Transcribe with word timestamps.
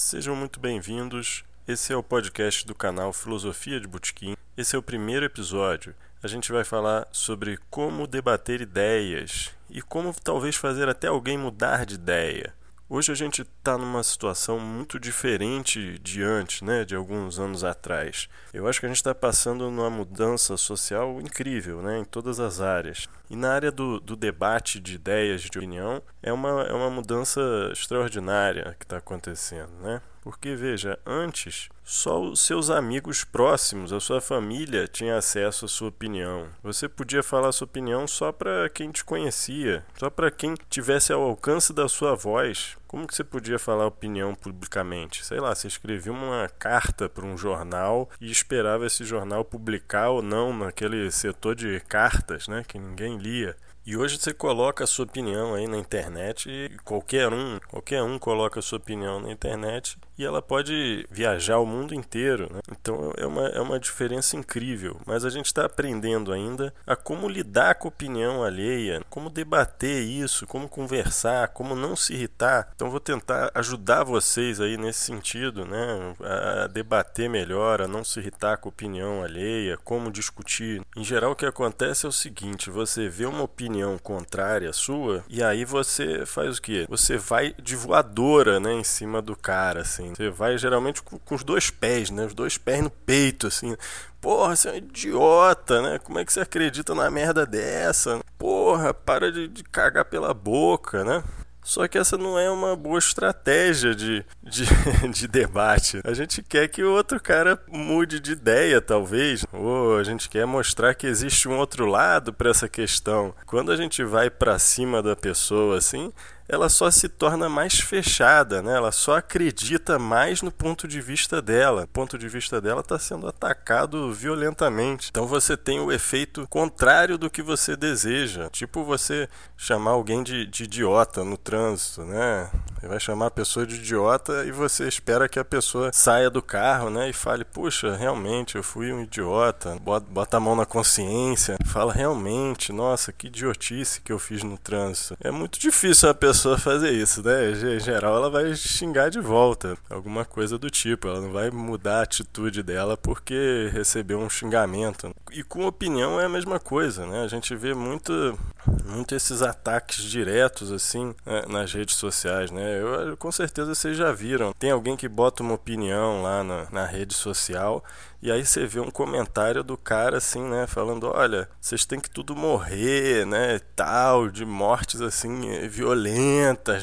Sejam 0.00 0.36
muito 0.36 0.60
bem-vindos. 0.60 1.42
Esse 1.66 1.92
é 1.92 1.96
o 1.96 2.04
podcast 2.04 2.64
do 2.64 2.72
canal 2.72 3.12
Filosofia 3.12 3.80
de 3.80 3.88
Botequim. 3.88 4.36
Esse 4.56 4.76
é 4.76 4.78
o 4.78 4.82
primeiro 4.82 5.26
episódio. 5.26 5.92
A 6.22 6.28
gente 6.28 6.52
vai 6.52 6.62
falar 6.62 7.08
sobre 7.10 7.58
como 7.68 8.06
debater 8.06 8.60
ideias 8.60 9.50
e 9.68 9.82
como 9.82 10.14
talvez 10.22 10.54
fazer 10.54 10.88
até 10.88 11.08
alguém 11.08 11.36
mudar 11.36 11.84
de 11.84 11.96
ideia. 11.96 12.54
Hoje 12.90 13.12
a 13.12 13.14
gente 13.14 13.42
está 13.42 13.76
numa 13.76 14.02
situação 14.02 14.58
muito 14.58 14.98
diferente 14.98 15.98
de 15.98 16.22
antes, 16.22 16.62
né, 16.62 16.86
de 16.86 16.96
alguns 16.96 17.38
anos 17.38 17.62
atrás. 17.62 18.30
Eu 18.50 18.66
acho 18.66 18.80
que 18.80 18.86
a 18.86 18.88
gente 18.88 18.96
está 18.96 19.14
passando 19.14 19.70
numa 19.70 19.90
mudança 19.90 20.56
social 20.56 21.20
incrível 21.20 21.82
né, 21.82 21.98
em 21.98 22.04
todas 22.04 22.40
as 22.40 22.62
áreas. 22.62 23.06
E 23.28 23.36
na 23.36 23.52
área 23.52 23.70
do, 23.70 24.00
do 24.00 24.16
debate 24.16 24.80
de 24.80 24.94
ideias, 24.94 25.42
de 25.42 25.58
opinião, 25.58 26.02
é 26.22 26.32
uma, 26.32 26.62
é 26.62 26.72
uma 26.72 26.88
mudança 26.88 27.42
extraordinária 27.70 28.74
que 28.78 28.86
está 28.86 28.96
acontecendo. 28.96 29.72
Né? 29.82 30.00
Porque, 30.28 30.54
veja, 30.54 30.98
antes 31.06 31.70
só 31.82 32.20
os 32.20 32.40
seus 32.40 32.68
amigos 32.68 33.24
próximos, 33.24 33.94
a 33.94 33.98
sua 33.98 34.20
família, 34.20 34.86
tinha 34.86 35.16
acesso 35.16 35.64
à 35.64 35.68
sua 35.68 35.88
opinião. 35.88 36.50
Você 36.62 36.86
podia 36.86 37.22
falar 37.22 37.50
sua 37.50 37.64
opinião 37.64 38.06
só 38.06 38.30
para 38.30 38.68
quem 38.68 38.90
te 38.90 39.02
conhecia, 39.02 39.86
só 39.98 40.10
para 40.10 40.30
quem 40.30 40.52
tivesse 40.68 41.14
ao 41.14 41.22
alcance 41.22 41.72
da 41.72 41.88
sua 41.88 42.14
voz. 42.14 42.76
Como 42.86 43.06
que 43.06 43.14
você 43.14 43.24
podia 43.24 43.58
falar 43.58 43.86
opinião 43.86 44.34
publicamente? 44.34 45.24
Sei 45.24 45.40
lá, 45.40 45.54
você 45.54 45.66
escrevia 45.66 46.12
uma 46.12 46.46
carta 46.58 47.08
para 47.08 47.24
um 47.24 47.38
jornal 47.38 48.10
e 48.20 48.30
esperava 48.30 48.84
esse 48.84 49.06
jornal 49.06 49.46
publicar 49.46 50.10
ou 50.10 50.20
não 50.20 50.52
naquele 50.52 51.10
setor 51.10 51.54
de 51.54 51.80
cartas, 51.88 52.48
né, 52.48 52.62
que 52.68 52.78
ninguém 52.78 53.16
lia. 53.16 53.56
E 53.86 53.96
hoje 53.96 54.18
você 54.18 54.34
coloca 54.34 54.84
a 54.84 54.86
sua 54.86 55.06
opinião 55.06 55.54
aí 55.54 55.66
na 55.66 55.78
internet 55.78 56.50
e 56.50 56.76
qualquer 56.84 57.32
um, 57.32 57.58
qualquer 57.68 58.02
um 58.02 58.18
coloca 58.18 58.60
a 58.60 58.62
sua 58.62 58.76
opinião 58.76 59.18
na 59.18 59.32
internet 59.32 59.96
e 60.18 60.24
ela 60.24 60.42
pode 60.42 61.06
viajar 61.10 61.58
o 61.58 61.66
mundo 61.66 61.94
inteiro. 61.94 62.48
Né? 62.52 62.60
Então 62.72 63.12
é 63.16 63.24
uma, 63.24 63.46
é 63.48 63.60
uma 63.60 63.78
diferença 63.78 64.36
incrível. 64.36 65.00
Mas 65.06 65.24
a 65.24 65.30
gente 65.30 65.46
está 65.46 65.64
aprendendo 65.64 66.32
ainda 66.32 66.74
a 66.84 66.96
como 66.96 67.28
lidar 67.28 67.76
com 67.76 67.86
a 67.86 67.90
opinião 67.90 68.42
alheia, 68.42 69.00
como 69.08 69.30
debater 69.30 70.02
isso, 70.02 70.46
como 70.46 70.68
conversar, 70.68 71.48
como 71.48 71.76
não 71.76 71.94
se 71.94 72.14
irritar. 72.14 72.70
Então 72.74 72.90
vou 72.90 72.98
tentar 72.98 73.50
ajudar 73.54 74.02
vocês 74.02 74.60
aí 74.60 74.76
nesse 74.76 75.00
sentido, 75.00 75.64
né? 75.64 76.14
a 76.20 76.66
debater 76.66 77.30
melhor, 77.30 77.80
a 77.80 77.86
não 77.86 78.02
se 78.02 78.18
irritar 78.18 78.56
com 78.56 78.68
a 78.68 78.72
opinião 78.72 79.22
alheia, 79.22 79.78
como 79.84 80.10
discutir. 80.10 80.82
Em 80.96 81.04
geral 81.04 81.32
o 81.32 81.36
que 81.36 81.46
acontece 81.46 82.06
é 82.06 82.08
o 82.08 82.12
seguinte, 82.12 82.70
você 82.70 83.08
vê 83.08 83.26
uma 83.26 83.44
opinião 83.44 83.96
contrária 83.98 84.70
à 84.70 84.72
sua 84.72 85.24
e 85.28 85.42
aí 85.42 85.64
você 85.64 86.26
faz 86.26 86.58
o 86.58 86.62
quê? 86.62 86.86
Você 86.88 87.16
vai 87.16 87.54
de 87.62 87.76
voadora 87.76 88.58
né, 88.58 88.72
em 88.72 88.84
cima 88.84 89.22
do 89.22 89.36
cara, 89.36 89.82
assim 89.82 90.07
assim. 90.08 90.14
Você 90.14 90.30
vai 90.30 90.58
geralmente 90.58 91.02
com, 91.02 91.18
com, 91.18 91.34
os 91.34 91.44
dois 91.44 91.70
pés, 91.70 92.10
né? 92.10 92.26
Os 92.26 92.34
dois 92.34 92.58
pés 92.58 92.82
no 92.82 92.90
peito, 92.90 93.46
assim. 93.46 93.76
Porra, 94.20 94.56
você 94.56 94.68
é 94.68 94.72
um 94.72 94.76
idiota, 94.76 95.82
né? 95.82 95.98
Como 95.98 96.18
é 96.18 96.24
que 96.24 96.32
você 96.32 96.40
acredita 96.40 96.94
na 96.94 97.10
merda 97.10 97.46
dessa? 97.46 98.20
Porra, 98.38 98.92
para 98.92 99.30
de, 99.30 99.48
de 99.48 99.62
cagar 99.64 100.04
pela 100.04 100.34
boca, 100.34 101.04
né? 101.04 101.22
Só 101.62 101.86
que 101.86 101.98
essa 101.98 102.16
não 102.16 102.38
é 102.38 102.50
uma 102.50 102.74
boa 102.74 102.98
estratégia 102.98 103.94
de, 103.94 104.24
de, 104.42 104.64
de, 105.12 105.28
debate. 105.28 106.00
A 106.02 106.14
gente 106.14 106.42
quer 106.42 106.66
que 106.66 106.82
o 106.82 106.94
outro 106.94 107.20
cara 107.20 107.60
mude 107.68 108.18
de 108.18 108.32
ideia, 108.32 108.80
talvez. 108.80 109.44
Ou 109.52 109.98
a 109.98 110.02
gente 110.02 110.30
quer 110.30 110.46
mostrar 110.46 110.94
que 110.94 111.06
existe 111.06 111.46
um 111.46 111.58
outro 111.58 111.84
lado 111.84 112.32
para 112.32 112.48
essa 112.48 112.70
questão. 112.70 113.34
Quando 113.44 113.70
a 113.70 113.76
gente 113.76 114.02
vai 114.02 114.30
para 114.30 114.58
cima 114.58 115.02
da 115.02 115.14
pessoa 115.14 115.76
assim, 115.76 116.10
ela 116.48 116.70
só 116.70 116.90
se 116.90 117.10
torna 117.10 117.46
mais 117.46 117.78
fechada, 117.78 118.62
né? 118.62 118.74
ela 118.74 118.90
só 118.90 119.18
acredita 119.18 119.98
mais 119.98 120.40
no 120.40 120.50
ponto 120.50 120.88
de 120.88 120.98
vista 120.98 121.42
dela. 121.42 121.84
O 121.84 121.88
ponto 121.88 122.16
de 122.16 122.26
vista 122.26 122.58
dela 122.58 122.80
está 122.80 122.98
sendo 122.98 123.28
atacado 123.28 124.10
violentamente. 124.14 125.08
Então 125.10 125.26
você 125.26 125.58
tem 125.58 125.78
o 125.78 125.92
efeito 125.92 126.46
contrário 126.48 127.18
do 127.18 127.28
que 127.28 127.42
você 127.42 127.76
deseja. 127.76 128.48
Tipo 128.48 128.82
você 128.82 129.28
chamar 129.58 129.90
alguém 129.90 130.22
de, 130.22 130.46
de 130.46 130.64
idiota 130.64 131.22
no 131.22 131.36
trânsito, 131.36 132.02
né? 132.02 132.50
Você 132.80 132.88
vai 132.88 133.00
chamar 133.00 133.26
a 133.26 133.30
pessoa 133.30 133.66
de 133.66 133.74
idiota 133.74 134.44
e 134.46 134.50
você 134.50 134.88
espera 134.88 135.28
que 135.28 135.38
a 135.38 135.44
pessoa 135.44 135.90
saia 135.92 136.30
do 136.30 136.40
carro, 136.40 136.88
né? 136.88 137.10
E 137.10 137.12
fale, 137.12 137.44
puxa, 137.44 137.94
realmente 137.94 138.56
eu 138.56 138.62
fui 138.62 138.90
um 138.90 139.02
idiota. 139.02 139.76
Bota, 139.82 140.06
bota 140.08 140.36
a 140.38 140.40
mão 140.40 140.56
na 140.56 140.64
consciência, 140.64 141.58
fala 141.66 141.92
realmente, 141.92 142.72
nossa, 142.72 143.12
que 143.12 143.26
idiotice 143.26 144.00
que 144.00 144.12
eu 144.12 144.18
fiz 144.18 144.42
no 144.42 144.56
trânsito. 144.56 145.16
É 145.20 145.30
muito 145.30 145.58
difícil 145.58 146.08
a 146.08 146.14
pessoa 146.14 146.37
pessoa 146.38 146.56
fazer 146.56 146.92
isso, 146.92 147.20
né? 147.20 147.50
Em 147.50 147.80
geral, 147.80 148.14
ela 148.14 148.30
vai 148.30 148.54
xingar 148.54 149.10
de 149.10 149.18
volta, 149.18 149.76
alguma 149.90 150.24
coisa 150.24 150.56
do 150.56 150.70
tipo. 150.70 151.08
Ela 151.08 151.20
não 151.20 151.32
vai 151.32 151.50
mudar 151.50 151.98
a 151.98 152.02
atitude 152.02 152.62
dela 152.62 152.96
porque 152.96 153.68
recebeu 153.72 154.20
um 154.20 154.30
xingamento. 154.30 155.12
E 155.32 155.42
com 155.42 155.66
opinião 155.66 156.20
é 156.20 156.26
a 156.26 156.28
mesma 156.28 156.60
coisa, 156.60 157.04
né? 157.06 157.24
A 157.24 157.26
gente 157.26 157.56
vê 157.56 157.74
muito, 157.74 158.38
muito 158.86 159.16
esses 159.16 159.42
ataques 159.42 160.04
diretos 160.04 160.70
assim 160.70 161.12
né, 161.26 161.42
nas 161.48 161.72
redes 161.72 161.96
sociais, 161.96 162.52
né? 162.52 162.80
Eu, 162.80 163.16
com 163.16 163.32
certeza 163.32 163.74
vocês 163.74 163.96
já 163.96 164.12
viram. 164.12 164.52
Tem 164.52 164.70
alguém 164.70 164.96
que 164.96 165.08
bota 165.08 165.42
uma 165.42 165.54
opinião 165.54 166.22
lá 166.22 166.44
na, 166.44 166.68
na 166.70 166.86
rede 166.86 167.14
social 167.14 167.82
e 168.20 168.32
aí 168.32 168.44
você 168.44 168.66
vê 168.66 168.80
um 168.80 168.90
comentário 168.90 169.62
do 169.62 169.76
cara 169.76 170.16
assim, 170.16 170.42
né, 170.42 170.66
falando, 170.66 171.06
olha, 171.06 171.48
vocês 171.60 171.86
têm 171.86 172.00
que 172.00 172.10
tudo 172.10 172.34
morrer, 172.34 173.24
né, 173.24 173.60
tal, 173.76 174.28
de 174.28 174.44
mortes 174.44 175.00
assim 175.00 175.68
violentas, 175.68 176.27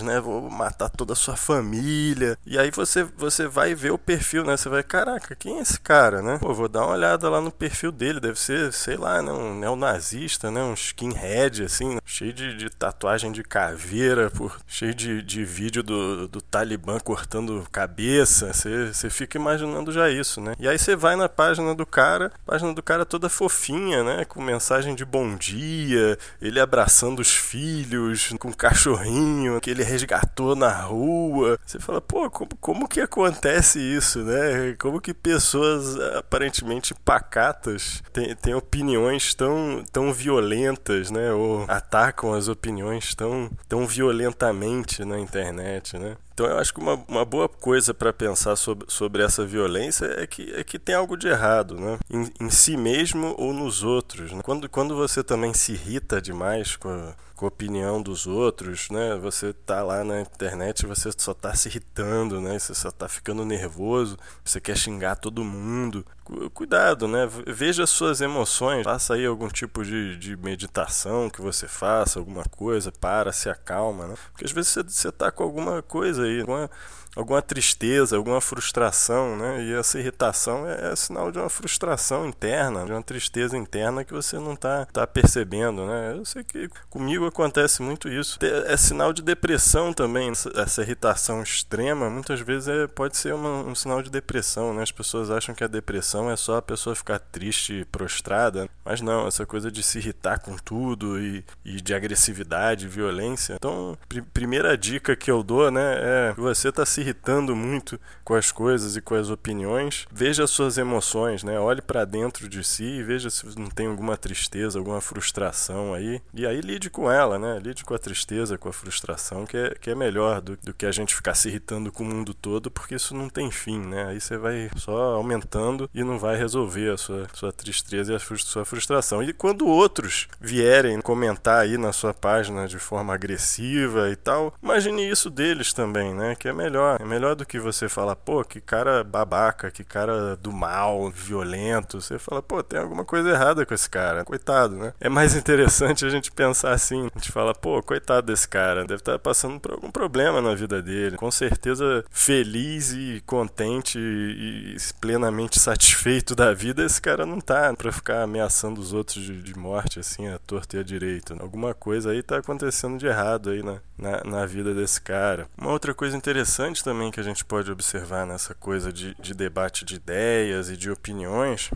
né, 0.02 0.22
vou 0.22 0.50
matar 0.50 0.90
toda 0.90 1.14
a 1.14 1.16
sua 1.16 1.36
família. 1.36 2.38
E 2.46 2.58
aí 2.58 2.72
você 2.72 3.04
você 3.04 3.48
vai 3.48 3.76
ver 3.76 3.92
o 3.92 3.98
perfil, 3.98 4.44
né, 4.46 4.56
você 4.56 4.70
vai, 4.70 4.84
caraca, 4.84 5.36
quem 5.36 5.58
é 5.58 5.62
esse 5.62 5.80
cara, 5.80 6.22
né? 6.22 6.38
Pô, 6.40 6.54
vou 6.54 6.70
dar 6.70 6.86
uma 6.86 6.94
olhada 6.94 7.30
lá 7.30 7.42
no 7.42 7.52
perfil 7.52 7.92
dele, 7.92 8.20
deve 8.20 8.40
ser, 8.40 8.72
sei 8.72 8.96
lá, 8.96 9.22
né, 9.22 9.32
um 9.32 9.60
neonazista, 9.60 10.50
né, 10.50 10.64
um 10.64 10.74
skinhead 10.74 11.64
assim, 11.64 11.98
cheio 12.06 12.32
de, 12.32 12.56
de 12.56 12.70
tatuagem 12.70 13.32
de 13.32 13.44
caveira, 13.44 14.30
por, 14.30 14.58
cheio 14.66 14.94
de, 14.94 15.22
de 15.22 15.44
vídeo 15.44 15.84
do, 15.84 16.28
do 16.28 16.42
Talibã 16.42 16.98
cortando 17.00 17.66
cabeça. 17.72 18.54
Você, 18.54 18.94
você 18.94 19.10
fica 19.10 19.38
imaginando 19.38 19.92
já 19.92 20.10
isso, 20.10 20.40
né? 20.40 20.54
E 20.60 20.68
aí 20.68 20.78
você 20.80 20.96
vai 20.96 21.16
na 21.16 21.26
na 21.26 21.30
página 21.30 21.74
do 21.74 21.86
cara, 21.88 22.32
página 22.46 22.72
do 22.72 22.84
cara 22.84 23.04
toda 23.04 23.28
fofinha, 23.28 24.04
né? 24.04 24.26
Com 24.26 24.42
mensagem 24.42 24.94
de 24.94 25.04
bom 25.04 25.36
dia, 25.36 26.18
ele 26.40 26.60
abraçando 26.60 27.20
os 27.20 27.34
filhos, 27.34 28.32
com 28.40 28.54
cachorrinho 28.54 29.35
que 29.62 29.70
ele 29.70 29.84
resgatou 29.84 30.56
na 30.56 30.72
rua. 30.72 31.60
Você 31.66 31.80
fala, 31.80 32.02
pô, 32.02 32.30
como, 32.30 32.50
como 32.60 32.88
que 32.88 33.02
acontece 33.02 33.80
isso, 33.80 34.20
né? 34.20 34.76
Como 34.80 35.02
que 35.02 35.14
pessoas 35.14 36.00
aparentemente 36.18 36.94
pacatas 36.94 38.04
têm, 38.14 38.36
têm 38.36 38.54
opiniões 38.54 39.34
tão, 39.34 39.84
tão 39.92 40.14
violentas, 40.14 41.12
né? 41.12 41.32
Ou 41.32 41.66
atacam 41.68 42.34
as 42.34 42.48
opiniões 42.48 43.14
tão, 43.16 43.50
tão 43.68 43.86
violentamente 43.86 45.04
na 45.04 45.20
internet, 45.20 45.98
né? 45.98 46.18
Então 46.36 46.46
eu 46.48 46.58
acho 46.60 46.74
que 46.74 46.82
uma, 46.82 47.02
uma 47.08 47.24
boa 47.24 47.48
coisa 47.48 47.94
para 47.94 48.12
pensar 48.12 48.58
sobre, 48.58 48.86
sobre 48.90 49.24
essa 49.24 49.46
violência 49.46 50.06
é 50.18 50.28
que, 50.28 50.54
é 50.54 50.66
que 50.66 50.78
tem 50.78 50.94
algo 50.94 51.16
de 51.16 51.30
errado, 51.30 51.80
né? 51.80 51.98
Em, 52.12 52.30
em 52.42 52.50
si 52.50 52.76
mesmo 52.76 53.34
ou 53.38 53.54
nos 53.54 53.84
outros. 53.84 54.34
Né? 54.34 54.42
Quando, 54.44 54.68
quando 54.68 54.96
você 54.96 55.24
também 55.24 55.54
se 55.54 55.72
irrita 55.72 56.22
demais 56.22 56.76
com 56.76 57.14
com 57.36 57.46
a 57.46 57.50
opinião 57.50 58.02
dos 58.02 58.26
outros, 58.26 58.90
né? 58.90 59.16
Você 59.18 59.54
tá 59.54 59.84
lá 59.84 60.04
na 60.04 60.22
internet 60.22 60.86
você 60.86 61.10
só 61.18 61.34
tá 61.34 61.54
se 61.54 61.68
irritando, 61.68 62.40
né? 62.40 62.58
Você 62.58 62.74
só 62.74 62.92
tá 62.92 63.08
ficando 63.08 63.46
nervoso, 63.46 64.18
você 64.44 64.62
quer 64.62 64.78
xingar 64.78 65.16
todo 65.16 65.44
mundo. 65.44 66.06
Cuidado, 66.54 67.08
né? 67.08 67.30
Veja 67.46 67.86
suas 67.86 68.22
emoções, 68.22 68.84
faça 68.84 69.14
aí 69.14 69.26
algum 69.26 69.48
tipo 69.48 69.84
de, 69.84 70.18
de 70.18 70.36
meditação 70.38 71.30
que 71.30 71.42
você 71.42 71.68
faça, 71.68 72.18
alguma 72.18 72.44
coisa, 72.46 72.92
para, 72.92 73.32
se 73.32 73.50
acalma, 73.50 74.08
né? 74.08 74.16
Porque 74.32 74.46
às 74.46 74.52
vezes 74.52 74.72
você, 74.72 74.84
você 74.84 75.12
tá 75.12 75.32
com 75.32 75.44
alguma 75.44 75.82
coisa 75.84 76.24
aí, 76.24 76.40
alguma 76.40 76.70
alguma 77.16 77.42
tristeza, 77.42 78.18
alguma 78.18 78.42
frustração, 78.42 79.38
né? 79.38 79.64
E 79.64 79.74
essa 79.74 79.98
irritação 79.98 80.68
é, 80.68 80.92
é, 80.92 80.96
sinal 80.96 81.32
de 81.32 81.40
uma 81.40 81.50
frustração 81.50 82.28
interna, 82.28 82.86
de 82.86 82.92
uma 82.92 83.02
tristeza 83.02 83.58
interna 83.58 84.04
que 84.04 84.14
você 84.14 84.38
não 84.38 84.54
está 84.54 84.86
tá 84.86 85.08
percebendo, 85.08 85.86
né? 85.86 86.14
Eu 86.18 86.26
sei 86.26 86.44
que 86.44 86.70
comigo 86.90 87.26
acontece 87.26 87.82
muito 87.82 88.10
isso. 88.10 88.38
É 88.68 88.76
sinal 88.76 89.14
de 89.14 89.22
depressão 89.22 89.94
também, 89.94 90.32
essa 90.56 90.82
irritação 90.82 91.42
extrema, 91.42 92.10
muitas 92.10 92.42
vezes 92.42 92.68
é, 92.68 92.88
pode 92.88 93.16
ser 93.16 93.34
uma, 93.34 93.64
um 93.64 93.76
sinal 93.76 94.02
de 94.02 94.10
depressão, 94.10 94.74
né? 94.74 94.84
As 94.84 94.92
pessoas 94.92 95.32
acham 95.32 95.56
que 95.56 95.64
a 95.64 95.68
depressão 95.68 96.30
é 96.30 96.36
só 96.36 96.58
a 96.58 96.62
pessoa 96.62 96.96
ficar 96.96 97.20
triste 97.20 97.86
prostrada, 97.92 98.68
mas 98.84 99.02
não, 99.02 99.28
essa 99.28 99.46
coisa 99.46 99.72
de 99.72 99.82
se 99.82 100.00
irritar 100.00 100.40
com 100.40 100.58
tudo 100.58 101.20
e, 101.20 101.46
e 101.64 101.80
de 101.80 101.94
agressividade, 101.94 102.88
violência. 102.88 103.56
Então, 103.56 103.98
pr 104.10 104.26
primeira 104.34 104.78
dica 104.78 105.16
que 105.16 105.32
eu 105.32 105.42
dou, 105.42 105.72
né, 105.72 106.30
é 106.30 106.34
que 106.34 106.42
você 106.42 106.70
está 106.70 106.86
se 106.86 107.05
irritando 107.06 107.56
muito 107.56 108.00
com 108.24 108.34
as 108.34 108.52
coisas 108.52 108.96
e 108.96 109.02
com 109.02 109.14
as 109.14 109.30
opiniões, 109.30 110.08
veja 110.12 110.44
as 110.44 110.50
suas 110.50 110.78
emoções, 110.78 111.44
né? 111.44 111.60
Olhe 111.60 111.82
para 111.82 112.04
dentro 112.04 112.50
de 112.50 112.64
si 112.64 112.84
e 112.84 113.04
veja 113.04 113.30
se 113.30 113.46
não 113.58 113.70
tem 113.70 113.88
alguma 113.88 114.18
tristeza, 114.18 114.80
alguma 114.80 115.00
frustração 115.00 115.94
aí. 115.94 116.22
E 116.34 116.46
aí 116.46 116.60
lide 116.62 116.90
com 116.90 117.12
ela, 117.12 117.38
né? 117.38 117.60
Lide 117.60 117.84
com 117.84 117.94
a 117.94 118.00
tristeza, 118.00 118.58
com 118.58 118.70
a 118.70 118.74
frustração, 118.74 119.46
que 119.46 119.56
é, 119.56 119.76
que 119.80 119.90
é 119.92 119.96
melhor 119.96 120.42
do, 120.42 120.58
do 120.58 120.74
que 120.74 120.86
a 120.86 120.92
gente 120.92 121.16
ficar 121.16 121.36
se 121.36 121.48
irritando 121.50 121.92
com 121.92 122.04
o 122.04 122.08
mundo 122.08 122.34
todo, 122.34 122.72
porque 122.72 122.96
isso 122.96 123.16
não 123.16 123.30
tem 123.30 123.52
fim, 123.52 123.80
né? 123.80 124.08
Aí 124.08 124.20
você 124.20 124.38
vai 124.38 124.70
só 124.76 125.16
aumentando 125.16 125.90
e 125.94 126.04
não 126.04 126.18
vai 126.18 126.36
resolver 126.36 126.94
a 126.94 126.98
sua, 126.98 127.28
sua 127.34 127.52
tristeza 127.52 128.14
e 128.14 128.16
a 128.16 128.20
sua 128.20 128.66
frustração. 128.66 129.22
E 129.22 129.32
quando 129.32 129.68
outros 129.68 130.28
vierem 130.42 131.00
comentar 131.02 131.62
aí 131.62 131.78
na 131.78 131.94
sua 131.94 132.14
página 132.14 132.68
de 132.68 132.80
forma 132.80 133.14
agressiva 133.14 134.10
e 134.10 134.16
tal, 134.16 134.54
imagine 134.62 135.08
isso 135.08 135.30
deles 135.30 135.74
também, 135.74 136.14
né? 136.14 136.36
Que 136.36 136.48
é 136.48 136.54
melhor. 136.54 136.95
É 137.00 137.06
melhor 137.06 137.36
do 137.36 137.46
que 137.46 137.60
você 137.60 137.90
falar, 137.90 138.16
pô, 138.16 138.44
que 138.44 138.62
cara 138.62 139.04
babaca, 139.04 139.72
que 139.72 139.84
cara 139.84 140.36
do 140.36 140.52
mal, 140.52 141.10
violento. 141.10 142.02
Você 142.02 142.18
fala, 142.20 142.42
pô, 142.42 142.62
tem 142.64 142.80
alguma 142.80 143.06
coisa 143.06 143.30
errada 143.30 143.66
com 143.66 143.74
esse 143.74 143.90
cara. 143.90 144.24
Coitado, 144.24 144.76
né? 144.76 144.94
É 145.00 145.10
mais 145.10 145.36
interessante 145.36 146.06
a 146.06 146.10
gente 146.10 146.32
pensar 146.32 146.72
assim. 146.72 147.10
A 147.14 147.20
gente 147.20 147.32
fala, 147.32 147.54
pô, 147.54 147.82
coitado 147.82 148.28
desse 148.28 148.48
cara. 148.48 148.86
Deve 148.86 149.02
estar 149.02 149.20
passando 149.20 149.60
por 149.60 149.74
algum 149.74 149.92
problema 149.92 150.42
na 150.42 150.54
vida 150.54 150.82
dele. 150.82 151.18
Com 151.18 151.32
certeza 151.32 152.04
feliz 152.10 152.92
e 152.92 153.22
contente 153.26 154.00
e 154.00 154.76
plenamente 155.00 155.60
satisfeito 155.60 156.36
da 156.36 156.54
vida, 156.54 156.84
esse 156.84 157.02
cara 157.02 157.26
não 157.26 157.40
tá 157.40 157.74
pra 157.74 157.92
ficar 157.92 158.24
ameaçando 158.24 158.80
os 158.80 158.94
outros 158.94 159.24
de, 159.24 159.42
de 159.42 159.58
morte, 159.58 160.00
assim, 160.00 160.28
a 160.28 160.38
torta 160.38 160.78
e 160.78 160.80
a 160.80 160.84
direito. 160.84 161.36
Alguma 161.40 161.74
coisa 161.74 162.12
aí 162.12 162.22
tá 162.22 162.38
acontecendo 162.38 162.98
de 162.98 163.08
errado 163.08 163.50
aí 163.50 163.64
na, 163.64 163.80
na, 163.98 164.24
na, 164.24 164.46
vida 164.46 164.74
desse 164.74 165.02
cara. 165.02 165.48
Uma 165.58 165.72
outra 165.72 165.94
coisa 165.94 166.16
interessante 166.16 166.84
também 166.86 167.10
que 167.10 167.20
a 167.20 167.24
gente 167.24 167.44
pode 167.44 167.72
observar 167.72 168.28
nessa 168.28 168.54
coisa 168.54 168.94
de, 168.94 169.16
de 169.20 169.34
debate 169.34 169.84
de 169.84 169.96
ideias 169.96 170.70
e 170.70 170.78
de 170.78 170.92
opiniões 170.92 171.72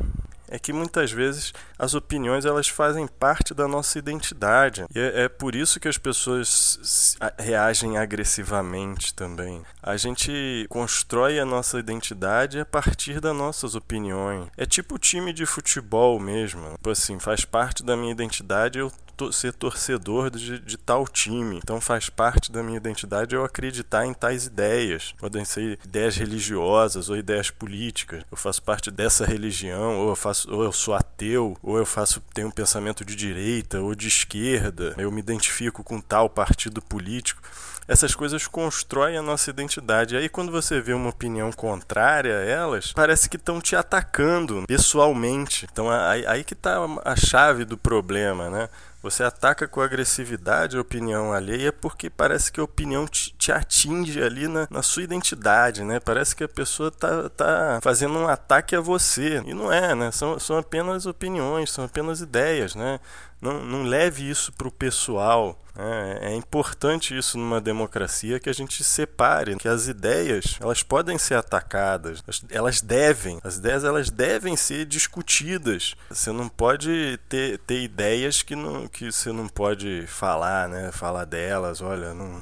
é 0.50 0.60
que 0.60 0.74
muitas 0.74 1.12
vezes 1.12 1.54
as 1.78 1.94
opiniões 1.94 2.46
elas 2.46 2.68
fazem 2.68 3.08
parte 3.08 3.54
da 3.54 3.68
nossa 3.68 3.98
identidade. 3.98 4.86
E 4.94 5.00
é, 5.00 5.24
é, 5.24 5.30
por 5.30 5.56
isso 5.56 5.80
que 5.80 5.88
as 5.88 5.98
pessoas 5.98 7.18
reagem 7.38 7.98
agressivamente 7.98 9.14
também. 9.14 9.62
A 9.82 9.96
gente 9.98 10.66
constrói 10.70 11.40
a 11.40 11.46
nossa 11.46 11.80
identidade 11.80 12.60
a 12.60 12.66
partir 12.66 13.20
das 13.20 13.36
nossas 13.36 13.76
opiniões. 13.76 14.48
É 14.58 14.66
tipo 14.66 14.96
o 14.96 15.00
time 15.00 15.32
de 15.32 15.46
futebol 15.46 16.20
mesmo. 16.20 16.72
Tipo 16.72 16.90
assim, 16.90 17.20
faz 17.20 17.46
parte 17.46 17.84
da 17.84 17.96
minha 17.96 18.12
identidade 18.12 18.80
eu 18.80 18.92
ser 19.32 19.54
torcedor 19.54 20.30
de, 20.30 20.60
de, 20.60 20.78
tal 20.78 21.06
time. 21.06 21.58
Então 21.58 21.82
faz 21.82 22.10
parte 22.10 22.50
da 22.50 22.64
minha 22.64 22.78
identidade 22.78 23.36
eu 23.36 23.44
acreditar 23.44 24.06
em 24.06 24.14
tais 24.14 24.46
ideias. 24.46 25.14
Podem 25.18 25.44
ser 25.44 25.78
ideias 25.84 26.16
religiosas 26.16 27.10
ou 27.10 27.18
ideias 27.18 27.50
políticas. 27.50 28.24
Eu 28.32 28.38
faço 28.38 28.64
parte 28.64 28.90
dessa 28.90 29.26
religião, 29.26 29.98
ou 29.98 30.10
eu 30.10 30.16
faço, 30.16 30.39
ou 30.46 30.64
eu 30.64 30.72
sou 30.72 30.94
ateu, 30.94 31.58
ou 31.62 31.78
eu 31.78 31.86
faço 31.86 32.22
tenho 32.34 32.48
um 32.48 32.52
pensamento 32.52 33.04
de 33.04 33.16
direita 33.16 33.80
ou 33.80 33.96
de 33.96 34.08
esquerda. 34.08 34.96
Eu 34.98 35.12
me 35.12 35.20
identifico 35.20 35.84
com 35.84 36.00
tal 36.00 36.30
partido 36.30 36.82
político 36.82 37.42
essas 37.90 38.14
coisas 38.14 38.46
constroem 38.46 39.18
a 39.18 39.22
nossa 39.22 39.50
identidade. 39.50 40.16
Aí 40.16 40.30
quando 40.30 40.52
você 40.52 40.80
vê 40.80 40.94
uma 40.94 41.10
opinião 41.10 41.52
contrária 41.52 42.38
a 42.38 42.44
elas, 42.44 42.94
parece 42.94 43.28
que 43.28 43.36
estão 43.36 43.60
te 43.60 43.76
atacando 43.76 44.64
pessoalmente. 44.68 45.68
Então 45.72 45.90
aí, 45.90 46.24
aí 46.28 46.44
que 46.44 46.54
está 46.54 46.78
a 47.04 47.16
chave 47.16 47.66
do 47.66 47.76
problema, 47.76 48.48
né? 48.48 48.70
Você 49.02 49.24
ataca 49.24 49.66
com 49.66 49.80
agressividade 49.80 50.78
a 50.78 50.82
opinião 50.82 51.32
alheia 51.32 51.72
porque 51.72 52.10
parece 52.10 52.52
que 52.52 52.60
a 52.60 52.64
opinião 52.64 53.08
te, 53.08 53.52
atinge 53.52 54.22
ali 54.22 54.48
na, 54.48 54.68
na, 54.70 54.84
sua 54.84 55.04
identidade, 55.04 55.84
né? 55.86 56.02
Parece 56.02 56.36
que 56.36 56.44
a 56.44 56.50
pessoa 56.50 56.92
tá, 56.92 57.30
tá 57.30 57.80
fazendo 57.82 58.20
um 58.20 58.28
ataque 58.28 58.76
a 58.76 58.82
você. 58.82 59.42
E 59.46 59.54
não 59.54 59.72
é, 59.72 59.96
né? 59.96 60.12
São, 60.12 60.38
são 60.38 60.58
apenas 60.58 61.06
opiniões, 61.06 61.72
são 61.72 61.86
apenas 61.86 62.20
ideias, 62.20 62.76
né? 62.76 63.00
Não, 63.42 63.64
não 63.66 63.84
leve 63.84 64.30
isso 64.30 64.52
para 64.52 64.68
o 64.68 64.72
pessoal. 64.72 65.58
Né? 65.76 66.20
É 66.22 66.36
importante 66.36 67.18
isso 67.18 67.38
numa 67.38 67.62
democracia 67.62 68.40
que 68.40 68.50
a 68.50 68.54
gente 68.54 68.84
separe 68.84 69.56
que 69.56 69.68
as 69.68 69.88
ideias 69.88 70.58
elas 70.60 70.84
podem 70.84 71.18
ser 71.18 71.36
atacadas, 71.36 72.22
elas 72.50 72.82
devem, 72.82 73.40
as 73.44 73.58
ideias 73.58 73.84
elas 73.84 74.10
devem 74.10 74.58
ser 74.58 74.86
discutidas. 74.86 75.96
Você 76.10 76.32
não 76.32 76.50
pode 76.50 77.18
ter, 77.30 77.60
ter 77.60 77.82
ideias 77.82 78.42
que, 78.42 78.56
não, 78.56 78.88
que 78.88 79.12
você 79.12 79.32
não 79.32 79.48
pode 79.48 80.06
falar, 80.08 80.68
né? 80.68 80.92
Falar 80.92 81.26
delas, 81.26 81.82
olha, 81.82 82.14
não 82.14 82.42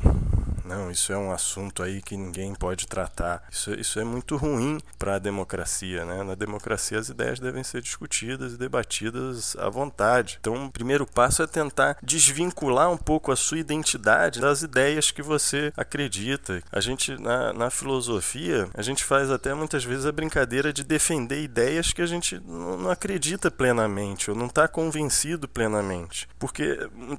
não, 0.68 0.92
isso 0.92 1.14
é 1.14 1.18
um 1.18 1.32
assunto 1.32 1.82
aí 1.82 2.02
que 2.02 2.18
ninguém 2.18 2.54
pode 2.54 2.88
tratar. 2.88 3.42
Isso, 3.50 3.74
isso 3.74 4.00
é 4.00 4.04
muito 4.04 4.36
ruim 4.36 4.80
para 5.00 5.16
a 5.16 5.20
democracia, 5.20 6.04
né? 6.04 6.24
Na 6.24 6.36
democracia 6.36 7.00
as 7.00 7.08
ideias 7.08 7.40
devem 7.40 7.64
ser 7.64 7.82
discutidas 7.82 8.54
e 8.54 8.58
debatidas 8.58 9.56
à 9.56 9.70
vontade. 9.70 10.38
Então, 10.42 10.66
o 10.66 10.72
primeiro 10.72 11.06
passo 11.06 11.42
é 11.42 11.48
tentar 11.48 11.98
desvincular 12.04 12.92
um 12.92 12.98
pouco 12.98 13.32
a 13.32 13.36
sua 13.36 13.60
identidade 13.60 14.42
das 14.42 14.62
ideias 14.62 15.10
que 15.10 15.22
você 15.22 15.72
acredita. 15.78 16.62
A 16.72 16.82
gente, 16.82 17.20
na, 17.22 17.54
na 17.54 17.70
filosofia, 17.70 18.70
a 18.74 18.82
gente 18.82 19.06
faz 19.06 19.32
até 19.32 19.54
muitas 19.54 19.86
vezes 19.86 20.06
a 20.06 20.12
brincadeira 20.12 20.74
de 20.74 20.84
defender 20.84 21.42
ideias 21.42 21.94
que 21.94 22.02
a 22.02 22.06
gente 22.06 22.42
não, 22.46 22.78
não 22.78 22.92
acredita 22.92 23.50
plenamente 23.50 24.30
ou 24.30 24.36
não 24.36 24.48
está 24.48 24.68
convencido 24.68 25.48
plenamente. 25.48 26.28
Porque 26.38 26.78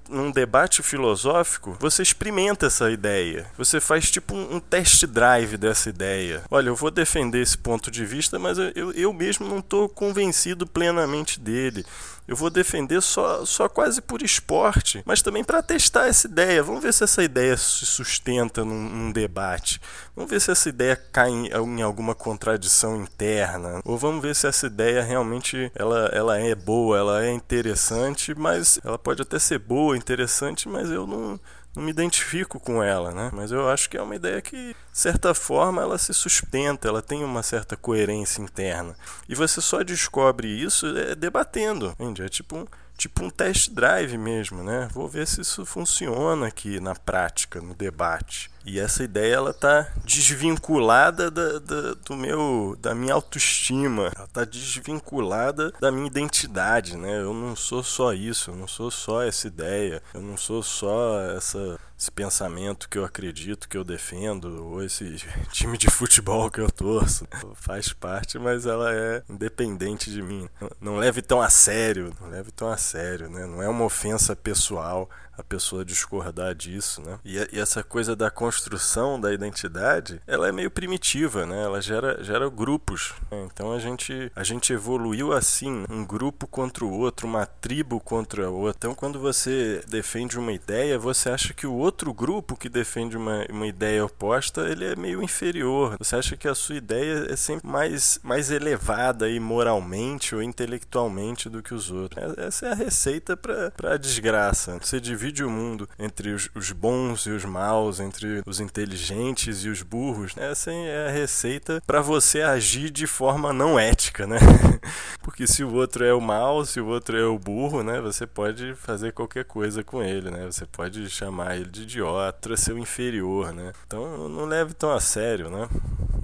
num 0.08 0.30
debate 0.30 0.82
filosófico, 0.82 1.76
você 1.80 2.02
experimenta 2.02 2.66
essa 2.66 2.90
ideia 2.90 3.37
ideia. 3.38 3.46
Você 3.56 3.80
faz 3.80 4.10
tipo 4.10 4.34
um, 4.34 4.56
um 4.56 4.60
test 4.60 5.06
drive 5.06 5.56
dessa 5.56 5.88
ideia. 5.88 6.42
Olha, 6.50 6.68
eu 6.68 6.76
vou 6.76 6.90
defender 6.90 7.40
esse 7.40 7.56
ponto 7.56 7.90
de 7.90 8.04
vista, 8.04 8.38
mas 8.38 8.58
eu, 8.58 8.72
eu, 8.74 8.92
eu 8.92 9.12
mesmo 9.12 9.46
não 9.46 9.58
estou 9.58 9.88
convencido 9.88 10.66
plenamente 10.66 11.38
dele. 11.38 11.84
Eu 12.26 12.36
vou 12.36 12.50
defender 12.50 13.00
só, 13.00 13.46
só 13.46 13.70
quase 13.70 14.02
por 14.02 14.20
esporte, 14.20 15.02
mas 15.06 15.22
também 15.22 15.42
para 15.42 15.62
testar 15.62 16.08
essa 16.08 16.26
ideia. 16.26 16.62
Vamos 16.62 16.82
ver 16.82 16.92
se 16.92 17.02
essa 17.02 17.24
ideia 17.24 17.56
se 17.56 17.86
sustenta 17.86 18.62
num, 18.66 18.88
num 18.88 19.12
debate. 19.12 19.80
Vamos 20.14 20.30
ver 20.30 20.38
se 20.38 20.50
essa 20.50 20.68
ideia 20.68 20.94
cai 20.94 21.30
em, 21.30 21.46
em, 21.46 21.80
alguma 21.80 22.14
contradição 22.14 23.00
interna. 23.00 23.80
Ou 23.82 23.96
vamos 23.96 24.20
ver 24.20 24.36
se 24.36 24.46
essa 24.46 24.66
ideia 24.66 25.02
realmente 25.02 25.72
ela, 25.74 26.10
ela 26.12 26.38
é 26.38 26.54
boa, 26.54 26.98
ela 26.98 27.24
é 27.24 27.32
interessante, 27.32 28.34
mas 28.34 28.78
ela 28.84 28.98
pode 28.98 29.22
até 29.22 29.38
ser 29.38 29.58
boa, 29.58 29.96
interessante, 29.96 30.68
mas 30.68 30.90
eu 30.90 31.06
não 31.06 31.40
não 31.74 31.82
me 31.82 31.90
identifico 31.90 32.58
com 32.58 32.82
ela, 32.82 33.12
né? 33.12 33.30
Mas 33.32 33.52
eu 33.52 33.68
acho 33.68 33.88
que 33.88 33.96
é 33.96 34.02
uma 34.02 34.16
ideia 34.16 34.40
que, 34.40 34.74
de 34.74 34.76
certa 34.92 35.32
forma, 35.34 35.82
ela 35.82 35.98
se 35.98 36.12
sustenta, 36.12 36.88
ela 36.88 37.02
tem 37.02 37.22
uma 37.22 37.42
certa 37.42 37.76
coerência 37.76 38.42
interna. 38.42 38.96
E 39.28 39.34
você 39.34 39.60
só 39.60 39.82
descobre 39.82 40.48
isso 40.48 40.86
é, 40.96 41.14
debatendo, 41.14 41.94
entende? 41.98 42.22
É 42.22 42.28
tipo 42.28 42.56
um, 42.56 42.66
tipo 42.98 43.24
um 43.24 43.30
test 43.30 43.70
drive 43.70 44.18
mesmo, 44.18 44.62
né? 44.62 44.88
Vou 44.92 45.08
ver 45.08 45.26
se 45.26 45.40
isso 45.40 45.64
funciona 45.64 46.48
aqui 46.48 46.80
na 46.80 46.94
prática, 46.94 47.60
no 47.60 47.72
debate. 47.72 48.50
E 48.66 48.78
essa 48.78 49.02
ideia 49.02 49.36
ela 49.36 49.54
tá 49.54 49.88
desvinculada 50.04 51.30
da, 51.30 51.58
da, 51.58 51.94
do 51.94 52.16
meu 52.16 52.76
da 52.78 52.94
minha 52.94 53.14
autoestima, 53.14 54.12
ela 54.14 54.26
tá 54.26 54.44
desvinculada 54.44 55.72
da 55.80 55.90
minha 55.90 56.08
identidade, 56.08 56.96
né? 56.96 57.20
Eu 57.20 57.32
não 57.32 57.56
sou 57.56 57.82
só 57.82 58.12
isso, 58.12 58.50
eu 58.50 58.56
não 58.56 58.66
sou 58.68 58.90
só 58.90 59.22
essa 59.22 59.46
ideia, 59.46 60.02
eu 60.12 60.20
não 60.20 60.36
sou 60.36 60.62
só 60.62 61.20
essa 61.36 61.78
esse 61.98 62.12
pensamento 62.12 62.88
que 62.88 62.96
eu 62.96 63.04
acredito, 63.04 63.68
que 63.68 63.76
eu 63.76 63.82
defendo, 63.82 64.64
ou 64.64 64.82
esse 64.82 65.16
time 65.50 65.76
de 65.76 65.90
futebol 65.90 66.48
que 66.48 66.60
eu 66.60 66.70
torço. 66.70 67.26
Faz 67.54 67.92
parte, 67.92 68.38
mas 68.38 68.66
ela 68.66 68.94
é 68.94 69.22
independente 69.28 70.10
de 70.10 70.22
mim. 70.22 70.48
Não 70.80 70.96
leve 70.96 71.20
tão 71.20 71.40
a 71.40 71.50
sério, 71.50 72.14
não 72.20 72.28
leve 72.28 72.52
tão 72.52 72.70
a 72.70 72.76
sério, 72.76 73.28
né? 73.28 73.46
Não 73.46 73.60
é 73.60 73.68
uma 73.68 73.84
ofensa 73.84 74.36
pessoal 74.36 75.10
a 75.38 75.42
pessoa 75.42 75.84
discordar 75.84 76.54
disso, 76.54 77.00
né? 77.00 77.18
E, 77.24 77.36
e, 77.52 77.60
essa 77.60 77.82
coisa 77.82 78.16
da 78.16 78.30
construção 78.30 79.20
da 79.20 79.32
identidade, 79.32 80.20
ela 80.26 80.48
é 80.48 80.52
meio 80.52 80.70
primitiva, 80.70 81.46
né? 81.46 81.62
Ela 81.62 81.80
gera, 81.80 82.22
gera 82.22 82.48
grupos. 82.50 83.14
Né? 83.30 83.48
Então 83.52 83.72
a 83.72 83.78
gente, 83.78 84.32
a 84.34 84.42
gente 84.42 84.72
evoluiu 84.72 85.32
assim, 85.32 85.84
um 85.88 86.04
grupo 86.04 86.46
contra 86.46 86.84
o 86.84 86.92
outro, 86.92 87.26
uma 87.28 87.46
tribo 87.46 88.00
contra 88.00 88.46
a 88.46 88.50
outra. 88.50 88.76
Então 88.78 88.94
quando 88.94 89.20
você 89.20 89.82
defende 89.86 90.38
uma 90.38 90.52
ideia, 90.52 90.98
você 90.98 91.30
acha 91.30 91.54
que 91.54 91.66
o 91.66 91.74
outro 91.74 92.12
grupo 92.12 92.56
que 92.56 92.68
defende 92.68 93.16
uma, 93.16 93.46
uma 93.48 93.66
ideia 93.66 94.04
oposta, 94.04 94.68
ele 94.68 94.84
é 94.84 94.96
meio 94.96 95.22
inferior. 95.22 95.96
Você 95.98 96.16
acha 96.16 96.36
que 96.36 96.48
a 96.48 96.54
sua 96.54 96.76
ideia 96.76 97.26
é 97.30 97.36
sempre 97.36 97.68
mais, 97.68 98.18
mais 98.22 98.50
elevada 98.50 99.26
aí 99.26 99.38
moralmente 99.38 100.34
ou 100.34 100.42
intelectualmente 100.42 101.48
do 101.48 101.62
que 101.62 101.74
os 101.74 101.90
outros. 101.90 102.36
Essa 102.36 102.66
é 102.66 102.72
a 102.72 102.74
receita 102.74 103.36
para 103.36 103.94
a 103.94 103.96
desgraça. 103.96 104.78
Você 104.80 105.00
divide 105.00 105.27
divide 105.28 105.44
o 105.44 105.50
mundo 105.50 105.88
entre 105.98 106.30
os, 106.30 106.48
os 106.54 106.72
bons 106.72 107.26
e 107.26 107.30
os 107.30 107.44
maus, 107.44 108.00
entre 108.00 108.42
os 108.46 108.60
inteligentes 108.60 109.64
e 109.64 109.68
os 109.68 109.82
burros. 109.82 110.32
Essa 110.36 110.72
é 110.72 111.08
a 111.08 111.10
receita 111.10 111.82
para 111.86 112.00
você 112.00 112.42
agir 112.42 112.90
de 112.90 113.06
forma 113.06 113.52
não 113.52 113.78
ética, 113.78 114.26
né? 114.26 114.38
Porque 115.22 115.46
se 115.46 115.62
o 115.62 115.72
outro 115.74 116.04
é 116.04 116.12
o 116.12 116.20
mal, 116.20 116.64
se 116.64 116.80
o 116.80 116.86
outro 116.86 117.16
é 117.16 117.24
o 117.24 117.38
burro, 117.38 117.82
né? 117.82 118.00
Você 118.00 118.26
pode 118.26 118.74
fazer 118.74 119.12
qualquer 119.12 119.44
coisa 119.44 119.84
com 119.84 120.02
ele, 120.02 120.30
né? 120.30 120.46
Você 120.46 120.64
pode 120.66 121.08
chamar 121.10 121.56
ele 121.56 121.70
de 121.70 121.82
idiota, 121.82 122.56
seu 122.56 122.78
inferior, 122.78 123.52
né? 123.52 123.72
Então 123.86 124.28
não 124.28 124.46
leve 124.46 124.74
tão 124.74 124.90
a 124.90 125.00
sério, 125.00 125.50
né? 125.50 125.68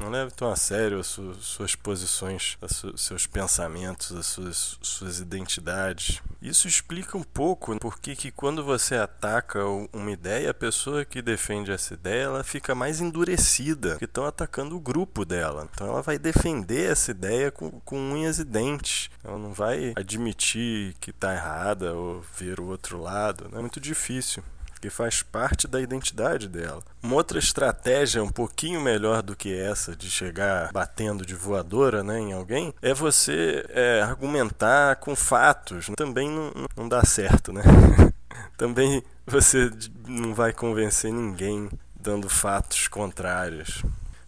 Não 0.04 0.10
leve 0.10 0.32
tão 0.32 0.52
a 0.52 0.56
sério 0.56 1.00
as 1.00 1.06
suas, 1.06 1.74
posições, 1.74 2.58
os 2.60 3.00
seus 3.00 3.26
pensamentos, 3.26 4.12
as 4.12 4.26
suas, 4.26 4.78
suas 4.82 5.18
identidades. 5.18 6.20
Isso 6.42 6.68
explica 6.68 7.16
um 7.16 7.22
pouco 7.22 7.74
porque 7.78 8.14
que 8.14 8.30
quando 8.30 8.62
você 8.62 8.96
ataca 8.96 9.64
uma 9.64 10.10
ideia, 10.10 10.50
a 10.50 10.54
pessoa 10.54 11.06
que 11.06 11.22
defende 11.22 11.72
essa 11.72 11.94
ideia 11.94 12.24
ela 12.24 12.44
fica 12.44 12.74
mais 12.74 13.00
endurecida, 13.00 13.96
que 13.96 14.04
estão 14.04 14.26
atacando 14.26 14.76
o 14.76 14.80
grupo 14.80 15.24
dela. 15.24 15.66
Então 15.72 15.88
ela 15.88 16.02
vai 16.02 16.18
defender 16.18 16.90
essa 16.90 17.10
ideia 17.10 17.50
com, 17.50 17.70
com 17.80 17.96
unhas 17.96 18.38
e 18.38 18.44
dentes. 18.44 19.08
Ela 19.24 19.38
não 19.38 19.54
vai 19.54 19.94
admitir 19.96 20.94
que 21.00 21.12
está 21.12 21.32
errada 21.32 21.94
ou 21.94 22.20
ver 22.38 22.60
o 22.60 22.66
outro 22.66 23.00
lado. 23.00 23.44
Né? 23.44 23.56
É 23.56 23.60
muito 23.60 23.80
difícil 23.80 24.44
que 24.84 24.90
faz 24.90 25.22
parte 25.22 25.66
da 25.66 25.80
identidade 25.80 26.46
dela. 26.46 26.82
Uma 27.02 27.14
outra 27.14 27.38
estratégia 27.38 28.22
um 28.22 28.28
pouquinho 28.28 28.82
melhor 28.82 29.22
do 29.22 29.34
que 29.34 29.58
essa 29.58 29.96
de 29.96 30.10
chegar 30.10 30.70
batendo 30.74 31.24
de 31.24 31.34
voadora 31.34 32.04
né, 32.04 32.18
em 32.18 32.34
alguém 32.34 32.74
é 32.82 32.92
você 32.92 33.64
é, 33.70 34.02
argumentar 34.02 34.96
com 34.96 35.16
fatos. 35.16 35.86
Também 35.96 36.30
não, 36.30 36.52
não 36.76 36.86
dá 36.86 37.02
certo, 37.02 37.50
né? 37.50 37.62
Também 38.58 39.02
você 39.26 39.70
não 40.06 40.34
vai 40.34 40.52
convencer 40.52 41.10
ninguém 41.10 41.70
dando 41.98 42.28
fatos 42.28 42.86
contrários 42.86 43.82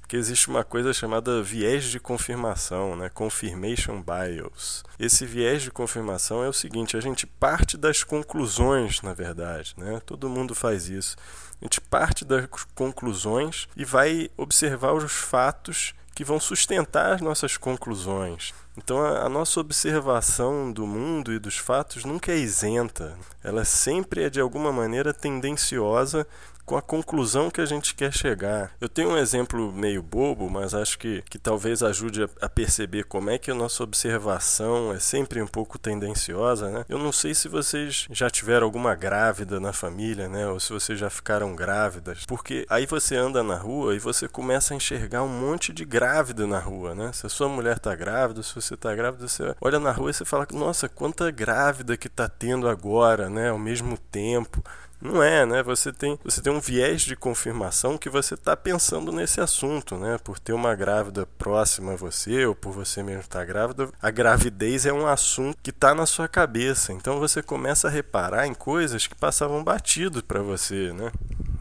que 0.09 0.17
existe 0.17 0.49
uma 0.49 0.63
coisa 0.63 0.93
chamada 0.93 1.43
viés 1.43 1.85
de 1.85 1.99
confirmação, 1.99 2.95
né? 2.97 3.09
confirmation 3.09 4.03
bias. 4.03 4.85
Esse 4.99 5.27
viés 5.27 5.63
de 5.63 5.71
confirmação 5.71 6.43
é 6.45 6.49
o 6.49 6.53
seguinte: 6.53 6.97
a 6.97 7.01
gente 7.01 7.27
parte 7.27 7.77
das 7.77 8.05
conclusões, 8.05 9.03
na 9.03 9.13
verdade, 9.13 9.75
né? 9.77 10.01
todo 10.05 10.29
mundo 10.29 10.55
faz 10.55 10.89
isso. 10.89 11.17
A 11.61 11.65
gente 11.65 11.81
parte 11.81 12.25
das 12.25 12.47
conclusões 12.75 13.69
e 13.77 13.85
vai 13.85 14.31
observar 14.37 14.93
os 14.93 15.11
fatos 15.11 15.95
que 16.15 16.25
vão 16.25 16.41
sustentar 16.41 17.13
as 17.13 17.21
nossas 17.21 17.59
conclusões. 17.59 18.55
Então, 18.77 19.03
a, 19.03 19.25
a, 19.25 19.29
nossa 19.29 19.61
observação 19.61 20.73
do 20.73 20.87
mundo 20.87 21.33
e 21.33 21.39
dos 21.39 21.59
fatos 21.59 22.05
nunca 22.05 22.33
é 22.33 22.39
isenta. 22.39 23.19
Ela 23.45 23.65
sempre 23.67 24.25
é, 24.25 24.31
de 24.31 24.41
alguma 24.41 24.73
maneira, 24.73 25.13
tendenciosa 25.13 26.27
com 26.67 26.77
a 26.77 26.83
conclusão 26.83 27.49
que 27.49 27.61
a 27.61 27.65
gente 27.65 27.95
quer 27.95 28.13
chegar. 28.13 28.73
Eu 28.81 28.89
tenho 28.89 29.11
um 29.11 29.17
exemplo 29.17 29.73
meio 29.73 30.03
bobo, 30.03 30.51
mas 30.51 30.75
acho 30.75 30.99
que, 30.99 31.23
que 31.31 31.39
talvez 31.39 31.81
ajude 31.83 32.25
a, 32.25 32.29
a 32.43 32.49
perceber 32.49 33.05
como 33.05 33.31
é 33.31 33.39
que 33.39 33.53
a 33.53 33.55
nossa 33.55 33.85
observação 33.85 34.93
é 34.93 34.99
sempre 34.99 35.41
um 35.41 35.47
pouco 35.47 35.79
tendenciosa, 35.79 36.69
né? 36.69 36.85
Eu 36.89 36.99
não 36.99 37.13
sei 37.13 37.35
se 37.35 37.49
vocês 37.49 38.09
já 38.11 38.29
tiveram 38.29 38.67
alguma 38.67 38.97
grávida 38.97 39.61
na 39.61 39.73
família, 39.73 40.29
né? 40.29 40.49
Ou 40.49 40.59
se 40.59 40.73
vocês 40.73 40.99
já 40.99 41.09
ficaram 41.09 41.55
grávidas, 41.55 42.25
porque 42.27 42.67
aí 42.69 42.85
você 42.85 43.15
anda 43.15 43.45
na 43.45 43.57
rua 43.57 43.95
e 43.95 44.01
você 44.01 44.27
começa 44.27 44.75
a 44.75 44.77
enxergar 44.77 45.23
um 45.23 45.29
monte 45.29 45.73
de 45.73 45.85
grávida 45.85 46.47
na 46.49 46.59
rua, 46.59 46.95
né? 46.95 47.13
Se 47.13 47.27
a 47.27 47.29
sua 47.29 47.49
mulher 47.49 47.79
tá 47.79 47.95
grávida, 47.95 48.43
se 48.43 48.53
você 48.53 48.77
tá 48.77 48.93
grávida, 48.93 49.29
você 49.29 49.55
olha 49.61 49.79
na 49.79 49.93
rua 49.93 50.11
e 50.11 50.15
você 50.15 50.25
fala, 50.25 50.47
nossa, 50.53 50.89
quanta 50.89 51.31
grávida 51.31 51.97
que 51.97 52.09
tá 52.09 52.29
tendo 52.29 52.69
agora, 52.69 53.31
né? 53.31 53.51
Ao 53.51 53.59
mesmo 53.59 53.97
tempo. 53.97 54.65
Não 55.01 55.23
é, 55.23 55.45
né? 55.45 55.63
Você 55.63 55.93
tem, 55.93 56.19
você 56.25 56.41
tem 56.41 56.53
um 56.53 56.61
viés 56.61 57.03
de 57.03 57.15
confirmação 57.15 57.99
que 57.99 58.09
você 58.09 58.35
está 58.35 58.57
pensando 58.57 59.13
nesse 59.13 59.41
assunto, 59.41 59.97
né? 59.97 60.19
Por 60.23 60.39
ter 60.39 60.53
uma 60.53 60.75
grávida 60.75 61.27
próxima 61.39 61.93
a 61.93 61.97
você 61.97 62.47
ou 62.47 62.55
por 62.55 62.73
você 62.73 63.03
mesmo 63.03 63.21
estar 63.21 63.45
grávida, 63.45 63.91
a 64.01 64.11
gravidez 64.11 64.87
é 64.87 64.93
um 64.93 65.07
assunto 65.07 65.59
que 65.63 65.71
está 65.71 65.95
na 65.95 66.07
sua 66.07 66.27
cabeça. 66.27 66.93
Então 66.93 67.19
você 67.21 67.43
começa 67.43 67.89
a 67.89 67.91
reparar 67.91 68.47
em 68.47 68.55
coisas 68.55 69.07
que 69.07 69.15
passavam 69.15 69.63
batido 69.63 70.25
para 70.25 70.41
você, 70.41 70.93
né? 70.93 71.13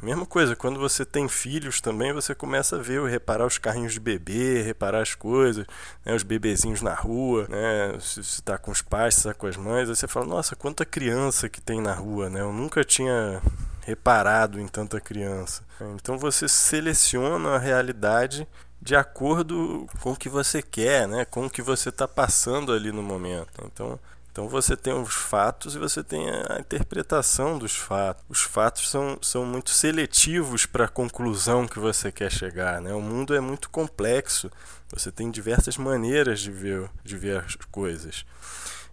Mesma 0.05 0.25
coisa, 0.25 0.55
quando 0.55 0.79
você 0.79 1.03
tem 1.03 1.27
filhos 1.27 1.81
também, 1.81 2.13
você 2.13 2.35
começa 2.35 2.75
a 2.75 2.79
ver, 2.79 3.01
reparar 3.09 3.43
os 3.43 3.57
carrinhos 3.57 3.93
de 3.93 3.99
bebê, 3.99 4.61
reparar 4.61 5.01
as 5.01 5.15
coisas, 5.15 5.65
né, 6.05 6.13
os 6.13 6.21
bebezinhos 6.21 6.83
na 6.83 6.93
rua, 6.93 7.47
né, 7.49 7.97
se 7.99 8.19
está 8.19 8.55
com 8.55 8.69
os 8.69 8.83
pais, 8.83 9.15
se 9.15 9.21
está 9.21 9.33
com 9.33 9.47
as 9.47 9.57
mães, 9.57 9.89
aí 9.89 9.95
você 9.95 10.07
fala, 10.07 10.27
nossa, 10.27 10.55
quanta 10.55 10.85
criança 10.85 11.49
que 11.49 11.59
tem 11.59 11.81
na 11.81 11.95
rua, 11.95 12.29
né? 12.29 12.41
Eu 12.41 12.53
nunca 12.53 12.83
tinha 12.83 13.41
reparado 13.81 14.59
em 14.59 14.67
tanta 14.67 15.01
criança. 15.01 15.63
Então 15.95 16.19
você 16.19 16.47
seleciona 16.47 17.55
a 17.55 17.57
realidade 17.57 18.47
de 18.79 18.95
acordo 18.95 19.87
com 20.01 20.11
o 20.11 20.15
que 20.15 20.29
você 20.29 20.61
quer, 20.61 21.07
né? 21.07 21.25
com 21.25 21.47
o 21.47 21.49
que 21.49 21.63
você 21.63 21.89
está 21.89 22.07
passando 22.07 22.71
ali 22.71 22.91
no 22.91 23.01
momento. 23.01 23.63
Então, 23.65 23.99
então 24.35 24.49
você 24.49 24.75
tem 24.75 24.93
os 24.93 25.13
fatos 25.13 25.75
e 25.75 25.79
você 25.79 26.03
tem 26.03 26.29
a 26.29 26.59
interpretação 26.59 27.57
dos 27.57 27.73
fatos. 27.73 28.25
Os 28.27 28.41
fatos 28.41 28.89
são, 28.89 29.17
são 29.21 29.45
muito 29.45 29.69
seletivos 29.69 30.65
para 30.65 30.83
a 30.83 30.89
conclusão 30.89 31.65
que 31.65 31.79
você 31.79 32.11
quer 32.11 32.29
chegar. 32.29 32.81
Né? 32.81 32.93
O 32.93 32.99
mundo 32.99 33.33
é 33.33 33.39
muito 33.39 33.69
complexo. 33.69 34.51
Você 34.89 35.09
tem 35.09 35.31
diversas 35.31 35.77
maneiras 35.77 36.41
de 36.41 36.51
ver, 36.51 36.89
de 37.01 37.15
ver 37.15 37.45
as 37.45 37.55
coisas. 37.71 38.25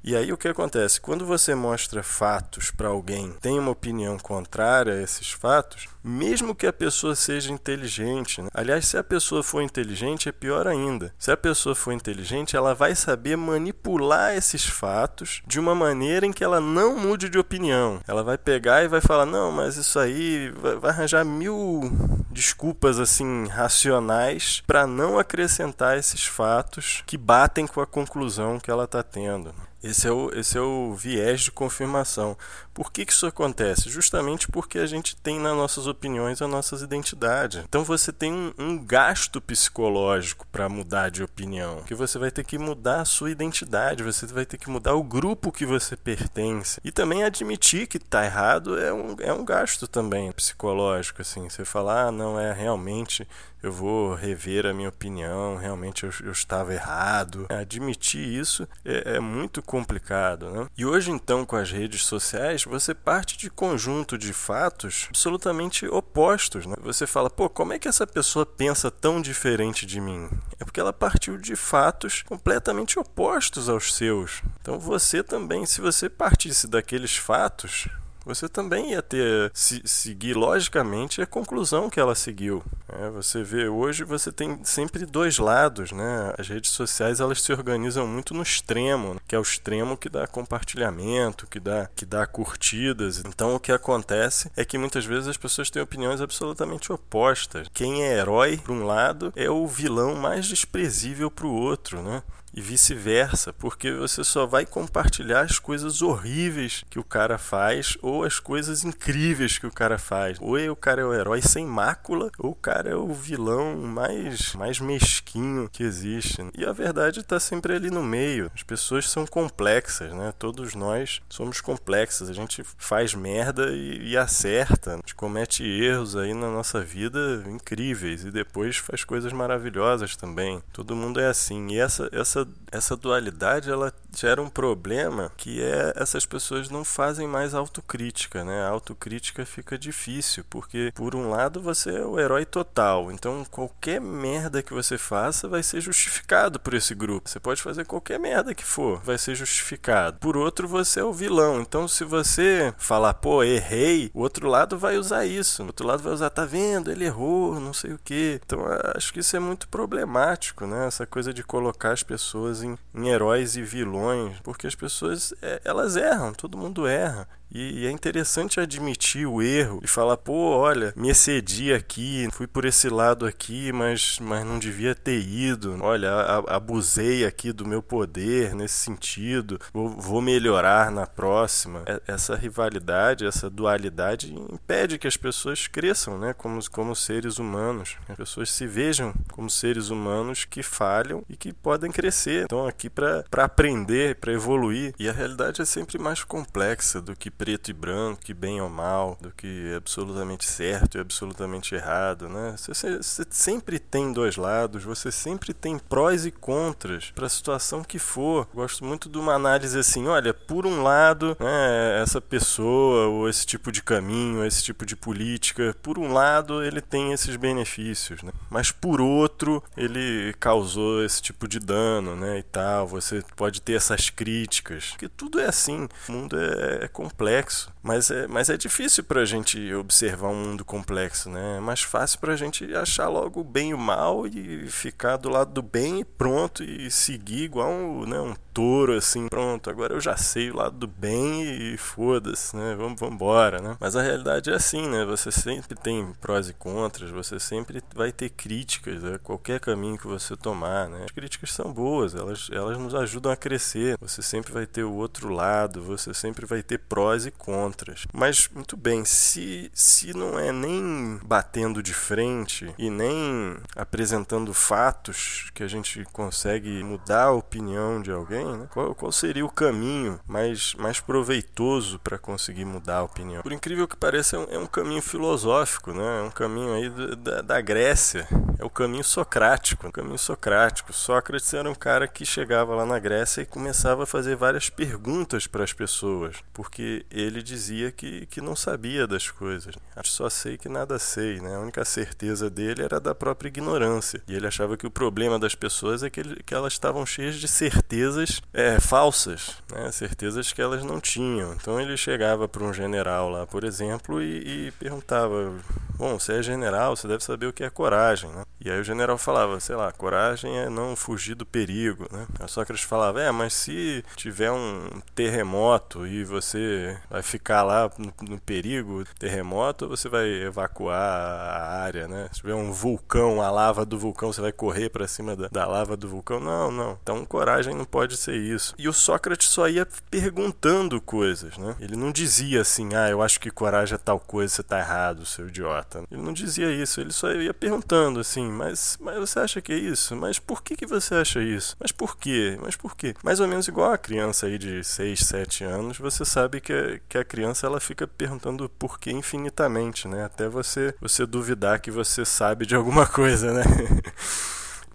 E 0.05 0.17
aí 0.17 0.33
o 0.33 0.37
que 0.37 0.49
acontece? 0.49 1.01
Quando 1.01 1.25
você 1.25 1.55
mostra 1.55 2.03
fatos 2.03 2.73
para 2.73 2.89
alguém, 2.89 3.33
tem 3.41 3.59
uma 3.59 3.71
opinião 3.71 4.19
contrária 4.19 4.95
a 4.95 5.03
esses 5.03 5.31
fatos, 5.31 5.87
mesmo 6.03 6.57
que 6.57 6.67
a 6.67 6.73
pessoa 6.73 7.15
seja 7.15 7.53
inteligente, 7.53 8.43
né? 8.43 8.49
aliás, 8.53 8.87
se 8.89 8.99
a 8.99 9.05
pessoa 9.05 9.45
for 9.45 9.63
inteligente 9.63 10.29
é 10.29 10.33
pior 10.33 10.67
ainda. 10.67 11.15
Se 11.17 11.31
a 11.31 11.37
pessoa 11.37 11.75
for 11.75 11.93
inteligente, 11.93 12.57
ela 12.57 12.75
vai 12.75 12.97
saber 12.97 13.37
manipular 13.37 14.35
esses 14.35 14.65
fatos 14.67 15.41
de 15.47 15.61
uma 15.61 15.75
maneira 15.75 16.27
em 16.27 16.33
que 16.33 16.43
ela 16.43 16.61
não 16.61 16.97
mude 16.97 17.29
de 17.29 17.39
opinião. 17.39 18.01
Ela 18.09 18.25
vai 18.25 18.37
pegar 18.37 18.83
e 18.83 18.89
vai 18.89 19.01
falar: 19.01 19.25
"Não, 19.25 19.53
mas 19.53 19.77
isso 19.77 19.99
aí 20.01 20.51
vai, 20.51 20.75
vai 20.77 20.91
arranjar 20.91 21.25
mil 21.25 22.22
desculpas 22.33 22.99
assim 22.99 23.47
racionais 23.47 24.63
para 24.67 24.87
não 24.87 25.19
acrescentar 25.19 25.99
esses 25.99 26.25
fatos 26.25 27.03
que 27.07 27.17
batem 27.17 27.67
com 27.67 27.81
a 27.81 27.87
conclusão 27.87 28.59
que 28.59 28.71
ela 28.71 28.85
está 28.85 29.03
tendo. 29.03 29.55
Esse 29.83 30.07
é, 30.07 30.13
o, 30.13 30.31
esse 30.33 30.57
é 30.57 30.61
o 30.61 30.95
viés 30.95 31.41
de 31.41 31.51
confirmação. 31.51 32.37
Por 32.73 32.93
que, 32.93 33.05
que 33.05 33.13
isso 33.13 33.27
acontece? 33.27 33.91
Justamente 33.91 34.47
porque 34.47 34.79
a 34.79 34.87
gente 34.87 35.17
tem 35.17 35.41
nas 35.41 35.57
nossas 35.57 35.89
opiniões 35.89 36.41
as 36.41 36.49
nossas 36.49 36.83
identidades. 36.83 37.65
Então 37.69 37.83
você 37.83 38.13
tem 38.13 38.33
um, 38.33 38.55
um 38.57 38.79
gasto 38.79 39.41
psicológico 39.41 40.47
para 40.53 40.69
mudar 40.69 41.11
de 41.11 41.25
opinião, 41.25 41.83
que 41.83 41.97
você 41.97 42.17
vai 42.17 42.31
ter 42.31 42.45
que 42.45 42.57
mudar 42.59 43.01
a 43.01 43.05
sua 43.05 43.31
identidade, 43.31 44.05
você 44.05 44.25
vai 44.27 44.47
ter 44.47 44.57
que 44.57 44.71
mudar 44.71 44.95
o 44.95 45.03
grupo 45.03 45.51
que 45.51 45.67
você 45.67 45.97
pertence. 45.97 46.81
E 46.85 46.93
também 46.93 47.25
admitir 47.25 47.89
que 47.89 47.97
está 47.97 48.25
errado 48.25 48.79
é 48.79 48.93
um, 48.93 49.17
é 49.19 49.33
um 49.33 49.45
gasto 49.45 49.89
também 49.89 50.31
psicológico. 50.31 51.23
Assim. 51.23 51.49
Você 51.49 51.65
falar, 51.65 52.07
ah, 52.07 52.13
não 52.23 52.39
é 52.39 52.53
realmente 52.53 53.27
eu 53.63 53.71
vou 53.71 54.15
rever 54.15 54.67
a 54.67 54.75
minha 54.75 54.89
opinião, 54.89 55.57
realmente 55.57 56.03
eu, 56.03 56.13
eu 56.25 56.33
estava 56.33 56.75
errado. 56.75 57.47
Admitir 57.49 58.27
isso 58.27 58.69
é, 58.85 59.15
é, 59.17 59.21
muito 59.21 59.63
complicado. 59.63 60.51
Né? 60.51 60.67
E 60.77 60.85
hoje, 60.85 61.13
então, 61.13 61.47
com 61.47 61.55
as 61.55 61.71
redes 61.71 62.05
sociais, 62.05 62.65
você 62.65 62.93
parte 62.93 63.39
de 63.39 63.49
conjunto 63.49 64.19
de 64.19 64.33
fatos 64.33 65.07
absolutamente 65.09 65.87
opostos. 65.87 66.67
Né? 66.67 66.75
Você 66.83 67.07
fala, 67.07 67.31
pô, 67.31 67.49
como 67.49 67.73
é 67.73 67.79
que 67.79 67.87
essa 67.87 68.07
pessoa 68.07 68.45
pensa 68.45 68.91
tão 68.91 69.23
diferente 69.23 69.87
de 69.87 70.01
mim? 70.01 70.29
É 70.59 70.65
porque 70.65 70.81
ela 70.81 70.93
partiu 70.93 71.39
de 71.39 71.55
fatos 71.55 72.23
completamente 72.23 72.99
opostos 72.99 73.69
aos 73.69 73.95
seus. 73.95 74.43
Então 74.61 74.79
você 74.81 75.23
também, 75.23 75.65
se 75.67 75.81
você 75.81 76.09
partisse 76.09 76.67
daqueles 76.67 77.17
fatos, 77.17 77.89
você 78.25 78.49
também 78.49 78.93
ia 78.93 79.03
ter 79.03 79.51
se, 79.55 79.83
seguir 79.85 80.35
logicamente 80.35 81.21
a 81.21 81.27
conclusão 81.27 81.91
que 81.91 82.01
ela 82.01 82.15
seguiu. 82.15 82.63
É, 82.89 83.09
você 83.11 83.43
vê 83.43 83.69
hoje 83.69 84.05
você 84.05 84.31
tem 84.31 84.59
sempre 84.65 85.07
dois 85.07 85.39
lados, 85.39 85.93
né? 85.93 86.35
As 86.39 86.49
redes 86.49 86.71
sociais 86.71 87.21
elas 87.21 87.43
se 87.43 87.53
organizam 87.53 88.07
muito 88.07 88.35
no 88.35 88.43
extremo, 88.43 89.21
que 89.27 89.35
é 89.35 89.39
o 89.39 89.43
extremo 89.43 89.97
que 89.97 90.09
dá 90.09 90.27
compartilhamento, 90.27 91.47
que 91.47 91.59
dá 91.59 91.89
que 91.95 92.05
dá 92.05 92.27
curtidas. 92.27 93.23
Então 93.27 93.55
o 93.55 93.61
que 93.61 93.73
acontece 93.73 94.51
é 94.57 94.65
que 94.65 94.79
muitas 94.79 95.05
vezes 95.05 95.29
as 95.29 95.37
pessoas 95.37 95.71
têm 95.71 95.83
opiniões 95.83 96.21
absolutamente 96.21 96.93
opostas. 96.93 97.69
Quem 97.73 98.05
é 98.05 98.19
herói 98.19 98.57
para 98.57 98.73
um 98.73 98.85
lado 98.85 99.33
é 99.35 99.51
o 99.51 99.67
vilão 99.67 100.15
mais 100.15 100.47
desprezível 100.47 101.31
para 101.31 101.47
o 101.47 101.55
outro, 101.55 102.03
né? 102.03 102.23
E 102.55 102.61
vice-versa, 102.61 103.53
porque 103.53 103.93
você 103.93 104.23
só 104.23 104.47
vai 104.47 104.67
compartilhar 104.67 105.43
as 105.43 105.59
coisas 105.59 106.03
horríveis 106.03 106.85
que 106.91 106.99
o 106.99 107.05
cara 107.05 107.39
faz 107.39 107.97
ou 108.03 108.25
as 108.25 108.39
coisas 108.39 108.85
incríveis 108.85 109.59
que 109.59 109.67
o 109.67 109.71
cara 109.71 109.99
faz. 109.99 110.39
Ou 110.41 110.53
o 110.71 110.77
cara 110.77 111.03
é 111.03 111.05
o 111.05 111.15
herói 111.15 111.41
sem 111.41 111.67
mácula, 111.67 112.31
ou 112.39 112.51
o 112.51 112.55
cara 112.55 112.91
é 112.91 112.95
o 112.95 113.13
vilão 113.13 113.77
mais, 113.77 114.55
mais 114.55 114.79
mesquinho 114.79 115.69
que 115.71 115.83
existe. 115.83 116.43
E 116.57 116.65
a 116.65 116.73
verdade 116.73 117.21
está 117.21 117.41
sempre 117.41 117.75
ali 117.75 117.91
no 117.91 118.03
meio. 118.03 118.51
As 118.55 118.63
pessoas 118.63 119.09
são 119.09 119.27
complexas, 119.27 120.13
né? 120.13 120.33
Todos 120.39 120.75
nós 120.75 121.21
somos 121.29 121.61
complexos. 121.61 122.29
A 122.29 122.33
gente 122.33 122.63
faz 122.77 123.15
merda 123.15 123.71
e, 123.71 124.11
e 124.11 124.17
acerta. 124.17 124.95
A 124.95 124.97
gente 124.97 125.15
comete 125.15 125.65
erros 125.65 126.17
aí 126.17 126.35
na 126.35 126.51
nossa 126.51 126.81
vida 126.81 127.43
incríveis 127.47 128.25
e 128.25 128.31
depois 128.31 128.77
faz 128.77 129.05
coisas 129.05 129.33
maravilhosas 129.33 130.17
também. 130.17 130.63
Todo 130.73 130.97
mundo 130.97 131.21
é 131.21 131.27
assim. 131.27 131.69
E 131.73 131.79
essa, 131.79 132.09
essa, 132.13 132.42
essa 132.73 132.97
dualidade 132.97 133.71
ela 133.71 133.93
gera 134.17 134.43
um 134.43 134.49
problema 134.49 135.31
que 135.37 135.63
é 135.63 135.93
essas 135.97 136.25
pessoas 136.25 136.71
não 136.71 136.85
fazem 136.85 137.29
mais 137.29 137.55
autocrítica, 137.55 138.45
né? 138.45 138.63
A 138.63 138.71
autocrítica 138.71 139.45
fica 139.45 139.79
difícil, 139.79 140.45
porque 140.49 140.91
por 140.95 141.15
um 141.15 141.29
lado 141.29 141.61
você 141.61 141.97
é 141.97 142.05
o 142.05 142.19
herói 142.19 142.45
total, 142.47 143.13
então 143.13 143.45
qualquer 143.51 144.01
merda 144.01 144.63
que 144.63 144.73
você 144.73 144.97
faça 144.97 145.47
vai 145.47 145.63
ser 145.63 145.81
justificado 145.81 146.59
por 146.59 146.75
esse 146.75 146.95
grupo. 146.95 147.29
Você 147.29 147.39
pode 147.39 147.63
fazer 147.63 147.85
qualquer 147.85 148.19
merda 148.19 148.55
que 148.55 148.65
for, 148.65 149.01
vai 149.03 149.19
ser 149.19 149.35
justificado. 149.35 150.19
Por 150.19 150.37
outro, 150.37 150.67
você 150.67 151.01
é 151.01 151.05
o 151.05 151.13
vilão. 151.13 151.61
Então 151.61 151.87
se 151.87 152.05
você 152.05 152.73
falar, 152.79 153.15
pô, 153.15 153.43
errei, 153.43 154.11
o 154.15 154.21
outro 154.21 154.49
lado 154.49 154.79
vai 154.79 154.97
usar 154.97 155.27
isso. 155.27 155.63
O 155.63 155.67
outro 155.67 155.87
lado 155.87 156.03
vai 156.03 156.13
usar, 156.13 156.31
tá 156.31 156.45
vendo? 156.45 156.91
Ele 156.91 157.05
errou, 157.05 157.61
não 157.61 157.73
sei 157.75 157.93
o 157.93 157.99
que. 157.99 158.41
Então 158.45 158.61
acho 158.97 159.13
que 159.13 159.21
isso 159.21 159.37
é 159.37 159.41
muito 159.41 159.69
problemático, 159.69 160.67
né? 160.67 160.87
Essa 160.87 161.07
coisa 161.07 161.33
de 161.33 161.43
colocar 161.43 161.93
as 161.93 162.03
pessoas 162.03 162.32
em, 162.63 162.79
em 162.95 163.09
heróis 163.09 163.57
e 163.57 163.63
vilões, 163.63 164.39
porque 164.43 164.67
as 164.67 164.75
pessoas 164.75 165.35
é, 165.43 165.61
elas 165.65 165.97
erram, 165.97 166.33
todo 166.33 166.59
mundo 166.59 166.87
erra. 166.87 167.29
E 167.55 167.87
é 167.87 167.91
interessante 167.91 168.59
admitir 168.59 169.27
o 169.27 169.43
erro 169.43 169.81
e 169.83 169.87
falar, 169.87 170.17
pô, 170.17 170.57
olha, 170.57 170.95
me 170.97 171.11
excedi 171.11 171.73
aqui, 171.73 172.27
fui 172.33 172.47
por 172.47 172.65
esse 172.65 172.89
lado 172.89 173.27
aqui, 173.27 173.71
mas, 173.73 174.19
mas 174.21 174.45
não 174.45 174.59
devia 174.59 174.95
ter 174.95 175.21
ido. 175.21 175.77
Olha, 175.83 176.11
abusei 176.49 177.27
aqui 177.27 177.53
do 177.53 177.67
meu 177.67 177.83
poder 177.83 178.55
nesse 178.55 178.77
sentido, 178.77 179.61
vou, 179.73 179.91
vou 179.91 180.23
melhorar 180.23 180.91
na 180.91 181.07
próxima. 181.07 181.85
Essa 182.07 182.35
rivalidade, 182.35 183.27
essa 183.27 183.51
dualidade 183.51 184.33
impede 184.33 184.99
que 184.99 185.07
as 185.07 185.17
pessoas 185.17 185.67
cresçam, 185.67 186.19
né, 186.19 186.33
como, 186.33 186.59
como 186.71 186.97
seres 186.97 187.39
humanos. 187.39 187.97
As 188.09 188.17
pessoas 188.17 188.51
se 188.51 188.67
vejam 188.67 189.13
como 189.31 189.51
seres 189.51 189.91
humanos 189.91 190.47
que 190.47 190.63
falham 190.63 191.23
e 191.29 191.37
que 191.37 191.53
podem 191.53 191.93
crescer. 191.93 192.45
Estão 192.45 192.67
aqui 192.67 192.89
para 192.89 193.25
aprender, 193.37 194.17
para 194.17 194.33
evoluir. 194.33 194.95
E 194.99 195.07
a 195.07 195.13
realidade 195.13 195.61
é 195.61 195.65
sempre 195.67 195.99
mais 195.99 196.25
complexa 196.25 197.01
do 197.01 197.15
que 197.15 197.31
preto 197.43 197.73
e 197.73 197.75
branco, 197.75 198.21
que 198.23 198.33
bem 198.33 198.61
ou 198.61 198.69
mal, 198.69 199.19
do 199.21 199.33
que 199.33 199.75
absolutamente 199.75 200.49
certo 200.49 200.97
e 200.97 201.01
absolutamente 201.01 201.75
errado, 201.75 202.29
né? 202.29 202.55
Você, 202.57 202.99
você 202.99 203.27
sempre 203.31 203.81
tem 203.81 204.13
dois 204.13 204.37
lados, 204.37 204.85
você 204.85 205.11
sempre 205.11 205.53
tem 205.53 205.77
prós 205.77 206.25
e 206.25 206.31
contras 206.31 207.11
para 207.11 207.27
a 207.27 207.29
situação 207.29 207.83
que 207.83 207.99
for. 207.99 208.47
Gosto 208.55 208.85
muito 208.85 209.09
de 209.09 209.19
uma 209.19 209.35
análise 209.35 209.77
assim, 209.77 210.07
olha, 210.07 210.33
por 210.33 210.65
um 210.67 210.85
lado, 210.85 211.37
né, 211.41 212.01
essa 212.01 212.21
pessoa 212.21 213.09
ou 213.09 213.29
esse 213.29 213.45
tipo 213.45 213.73
de 213.73 213.83
caminho, 213.83 214.47
esse 214.47 214.63
tipo 214.63 214.87
de 214.87 214.95
política, 214.95 215.75
por 215.83 215.99
um 215.99 216.13
lado 216.13 216.63
ele 216.63 216.81
tem 216.81 217.13
esses 217.13 217.35
benefícios, 217.35 218.23
né? 218.23 218.31
Mas 218.49 218.71
por 218.71 219.01
outro, 219.01 219.61
ele 219.77 220.33
causou 220.39 221.05
esse 221.05 221.21
tipo 221.21 221.49
de 221.49 221.59
dano, 221.59 222.15
né, 222.15 222.39
e 222.39 222.43
tal. 222.45 222.87
Você 222.87 223.21
pode 223.35 223.61
ter 223.61 223.73
essas 223.73 224.11
críticas, 224.11 224.91
porque 224.91 225.09
tudo 225.09 225.41
é 225.41 225.47
assim. 225.47 225.89
O 226.09 226.13
mundo 226.13 226.39
é, 226.39 226.85
é 226.85 226.89
complexo 226.89 227.32
complexo, 227.33 227.73
mas 227.83 228.11
é, 228.11 228.27
mas 228.27 228.51
é 228.51 228.57
difícil 228.57 229.03
para 229.05 229.23
a 229.23 229.25
gente 229.25 229.73
observar 229.75 230.29
um 230.29 230.45
mundo 230.45 230.65
complexo, 230.65 231.31
né? 231.31 231.57
É 231.57 231.61
mais 231.61 231.83
fácil 231.83 232.19
para 232.21 232.33
a 232.33 232.37
gente 232.37 232.75
achar 232.75 233.09
logo 233.09 233.41
o 233.41 233.45
bem 233.45 233.71
e 233.71 233.75
o 233.75 233.79
mal 233.79 234.27
e 234.27 234.69
ficar 234.69 235.17
do 235.17 235.29
lado 235.29 235.53
do 235.53 235.63
bem 235.63 236.01
e 236.01 236.05
pronto 236.05 236.63
e 236.63 236.91
seguir 236.91 237.45
igual 237.45 237.71
um, 237.71 238.07
né, 238.07 238.21
um 238.21 238.35
touro 238.53 238.97
assim, 238.97 239.29
pronto, 239.29 239.71
agora 239.71 239.95
eu 239.95 240.01
já 240.01 240.17
sei 240.17 240.51
o 240.51 240.57
lado 240.57 240.77
do 240.77 240.87
bem 240.87 241.43
e 241.43 241.77
foda-se, 241.77 242.55
né? 242.57 242.77
Vamos, 242.77 243.01
embora, 243.03 243.61
né? 243.61 243.77
Mas 243.81 243.97
a 243.97 244.03
realidade 244.03 244.51
é 244.51 244.55
assim, 244.55 244.87
né? 244.89 245.05
Você 245.05 245.33
sempre 245.33 245.75
tem 245.75 246.13
prós 246.21 246.49
e 246.49 246.53
contras, 246.53 247.11
você 247.11 247.41
sempre 247.41 247.83
vai 247.95 248.13
ter 248.13 248.31
críticas 248.31 249.03
a 249.05 249.11
né? 249.13 249.19
qualquer 249.23 249.59
caminho 249.59 249.99
que 249.99 250.07
você 250.07 250.37
tomar, 250.37 250.89
né? 250.89 251.05
As 251.05 251.11
críticas 251.11 251.53
são 251.53 251.73
boas, 251.73 252.15
elas, 252.15 252.49
elas 252.53 252.79
nos 252.79 252.95
ajudam 252.95 253.33
a 253.33 253.37
crescer. 253.37 253.97
Você 254.01 254.23
sempre 254.23 254.53
vai 254.53 254.67
ter 254.67 254.85
o 254.85 254.93
outro 254.93 255.31
lado, 255.31 255.83
você 255.83 256.15
sempre 256.15 256.47
vai 256.47 256.63
ter 256.63 256.79
prós 256.79 257.22
e 257.27 257.31
contras. 257.31 258.07
Mas 258.13 258.49
muito 258.55 258.77
bem, 258.77 259.05
se 259.05 259.71
se 259.75 260.17
não 260.17 260.39
é 260.39 260.53
nem 260.53 261.19
batendo 261.25 261.83
de 261.83 261.95
frente 261.95 262.73
e 262.79 262.91
nem 262.91 263.57
apresentando 263.77 264.53
fatos 264.53 265.51
que 265.55 265.63
a 265.63 265.69
gente 265.69 266.05
consegue 266.13 266.83
mudar 266.83 267.25
a 267.25 267.33
opinião 267.33 268.01
de 268.01 268.11
alguém 268.11 268.43
né? 268.57 268.67
Qual, 268.71 268.95
qual 268.95 269.13
seria 269.13 269.45
o 269.45 269.51
caminho 269.51 270.19
mais, 270.27 270.75
mais 270.75 271.01
proveitoso 271.01 271.99
para 271.99 272.19
conseguir 272.19 272.65
mudar 272.65 272.99
a 272.99 273.03
opinião? 273.03 273.43
Por 273.43 273.53
incrível 273.53 273.87
que 273.87 273.97
pareça, 273.97 274.37
é 274.37 274.39
um, 274.39 274.47
é 274.51 274.59
um 274.59 274.67
caminho 274.67 275.03
filosófico, 275.03 275.93
né? 275.93 276.21
É 276.21 276.23
um 276.23 276.31
caminho 276.31 276.75
aí 276.75 276.91
da, 277.17 277.43
da 277.43 277.61
Grécia. 277.61 278.27
É 278.59 278.65
o 278.65 278.71
caminho 278.71 279.05
socrático. 279.05 279.89
O 279.89 279.93
caminho 279.93 280.19
socrático. 280.19 280.93
Sócrates 280.93 281.53
era 281.53 281.71
um 281.71 281.75
cara 281.75 282.09
que 282.09 282.25
chegava 282.25 282.75
lá 282.75 282.87
na 282.87 282.99
Grécia 282.99 283.43
e 283.43 283.47
começava 283.47 284.05
a 284.05 284.07
fazer 284.07 284.37
várias 284.37 284.71
perguntas 284.71 285.47
para 285.47 285.65
as 285.65 285.73
pessoas, 285.73 286.37
porque 286.53 287.02
ele 287.11 287.43
dizia 287.43 287.91
que, 287.91 288.27
que 288.27 288.41
não 288.41 288.55
sabia 288.55 289.07
das 289.07 289.31
coisas. 289.31 289.75
Só 290.05 290.29
sei 290.29 290.59
que 290.59 290.69
nada 290.69 290.99
sei, 290.99 291.41
né? 291.41 291.57
A 291.57 291.61
única 291.61 291.85
certeza 291.85 292.51
dele 292.51 292.83
era 292.83 293.01
da 293.01 293.15
própria 293.15 293.49
ignorância. 293.49 294.23
E 294.29 294.35
ele 294.35 294.47
achava 294.47 294.77
que 294.77 294.87
o 294.87 294.91
problema 294.91 295.39
das 295.39 295.55
pessoas 295.55 296.03
é 296.03 296.11
que, 296.11 296.21
ele, 296.21 296.43
que 296.45 296.55
elas 296.55 296.73
estavam 296.73 297.05
cheias 297.07 297.37
de 297.37 297.49
certezas 297.49 298.43
é, 298.53 298.79
falsas, 298.81 299.57
né? 299.71 299.91
certezas 299.93 300.53
que 300.53 300.61
elas 300.61 300.85
não 300.85 301.01
tinham. 301.01 301.55
Então 301.55 301.81
ele 301.81 301.97
chegava 301.97 302.49
para 302.49 302.63
um 302.63 302.73
general 302.73 303.31
lá, 303.31 303.47
por 303.47 303.65
exemplo, 303.65 304.23
e, 304.23 304.67
e, 304.69 304.71
perguntava: 304.73 305.55
Bom, 305.97 306.19
você 306.19 306.35
é 306.35 306.43
general, 306.43 306.97
você 306.97 307.09
deve 307.09 307.23
saber 307.25 307.47
o 307.47 307.53
que 307.53 307.65
é 307.65 307.71
coragem. 307.71 308.31
Né? 308.31 308.45
E 308.61 308.71
aí 308.71 308.81
o 308.81 308.85
general 308.85 309.17
falava: 309.19 309.59
Sei 309.61 309.77
lá, 309.77 309.91
coragem 309.93 310.59
é 310.59 310.69
não 310.69 310.97
fugir 310.97 311.35
do 311.35 311.47
perigo. 311.47 312.07
Né? 312.13 312.27
A 312.41 312.49
Sócrates 312.49 312.85
falava: 312.85 313.21
É, 313.21 313.31
mas 313.31 313.53
se 313.53 314.05
tiver 314.17 314.51
um 314.51 315.01
terremoto 315.15 316.07
e 316.07 316.25
você 316.25 316.92
vai 317.11 317.23
ficar 317.23 317.63
lá 317.63 317.91
no, 317.99 318.41
perigo, 318.41 319.05
terremoto, 319.19 319.89
você 319.89 320.09
vai 320.09 320.27
evacuar 320.29 320.99
a 320.99 321.83
área. 321.83 322.09
Né? 322.09 322.29
Se 322.33 322.41
tiver 322.41 322.55
um 322.55 322.73
vulcão, 322.73 323.41
a 323.41 323.51
lava 323.51 323.85
do 323.85 323.99
vulcão, 323.99 324.33
você 324.33 324.41
vai 324.41 324.53
correr 324.53 324.91
para 324.91 325.07
cima 325.07 325.37
da, 325.37 325.49
da 325.49 325.67
lava 325.67 325.97
do 325.97 326.09
vulcão? 326.09 326.41
Não, 326.41 326.71
não. 326.71 326.99
Então 327.03 327.25
coragem 327.25 327.75
não 327.75 327.85
pode 327.85 328.17
ser 328.17 328.37
isso. 328.37 328.75
E 328.79 328.89
o 328.89 328.93
Sócrates 328.93 329.49
só 329.49 329.69
ia 329.69 329.87
perguntando 330.11 331.01
coisas, 331.01 331.57
né? 331.59 331.77
Ele 331.81 331.97
não 331.97 332.13
dizia 332.13 332.61
assim, 332.61 332.95
ah, 332.95 333.09
eu 333.09 333.23
acho 333.23 333.41
que 333.41 333.51
coragem 333.51 333.95
é 333.95 333.99
tal 333.99 334.19
coisa, 334.19 334.55
você 334.55 334.63
tá 334.63 334.79
errado, 334.79 335.27
seu 335.27 335.49
idiota. 335.49 336.05
Ele 336.11 336.23
não 336.23 336.33
dizia 336.33 336.71
isso, 336.71 337.01
ele 337.01 337.13
só 337.13 337.31
ia 337.33 337.55
perguntando 337.55 338.21
assim, 338.21 338.51
mas, 338.51 338.99
mas 339.01 339.19
você 339.19 339.41
acha 339.41 339.61
que 339.61 339.73
é 339.73 339.77
isso? 339.77 340.17
Mas 340.17 340.39
por 340.39 340.63
que, 340.63 340.77
que 340.77 340.87
você 340.87 341.15
acha 341.15 341.41
isso? 341.41 341.77
Mas 341.79 341.93
por 341.93 342.17
quê? 342.17 342.59
Mas 342.61 342.77
por 342.77 342.97
quê? 342.97 343.15
Mais 343.23 343.41
ou 343.41 343.49
menos 343.49 343.69
igual 343.69 343.93
a 343.93 343.99
criança 343.99 344.47
aí 344.47 344.59
de 344.59 344.83
6, 344.83 345.21
7 345.21 345.65
anos, 345.65 345.99
você 345.99 346.25
sabe 346.25 346.61
que 346.61 346.73
que 347.09 347.19
a 347.19 347.25
criança 347.25 347.67
ela 347.67 347.81
fica 347.81 348.07
perguntando 348.07 348.69
por 348.69 348.99
que 348.99 349.11
infinitamente, 349.11 350.09
né? 350.09 350.25
Até 350.25 350.49
você, 350.49 350.95
você 351.01 351.27
duvidar 351.27 351.81
que 351.81 351.91
você 351.91 352.25
sabe 352.25 352.67
de 352.67 352.75
alguma 352.75 353.07
coisa, 353.09 353.53
né? 353.53 353.65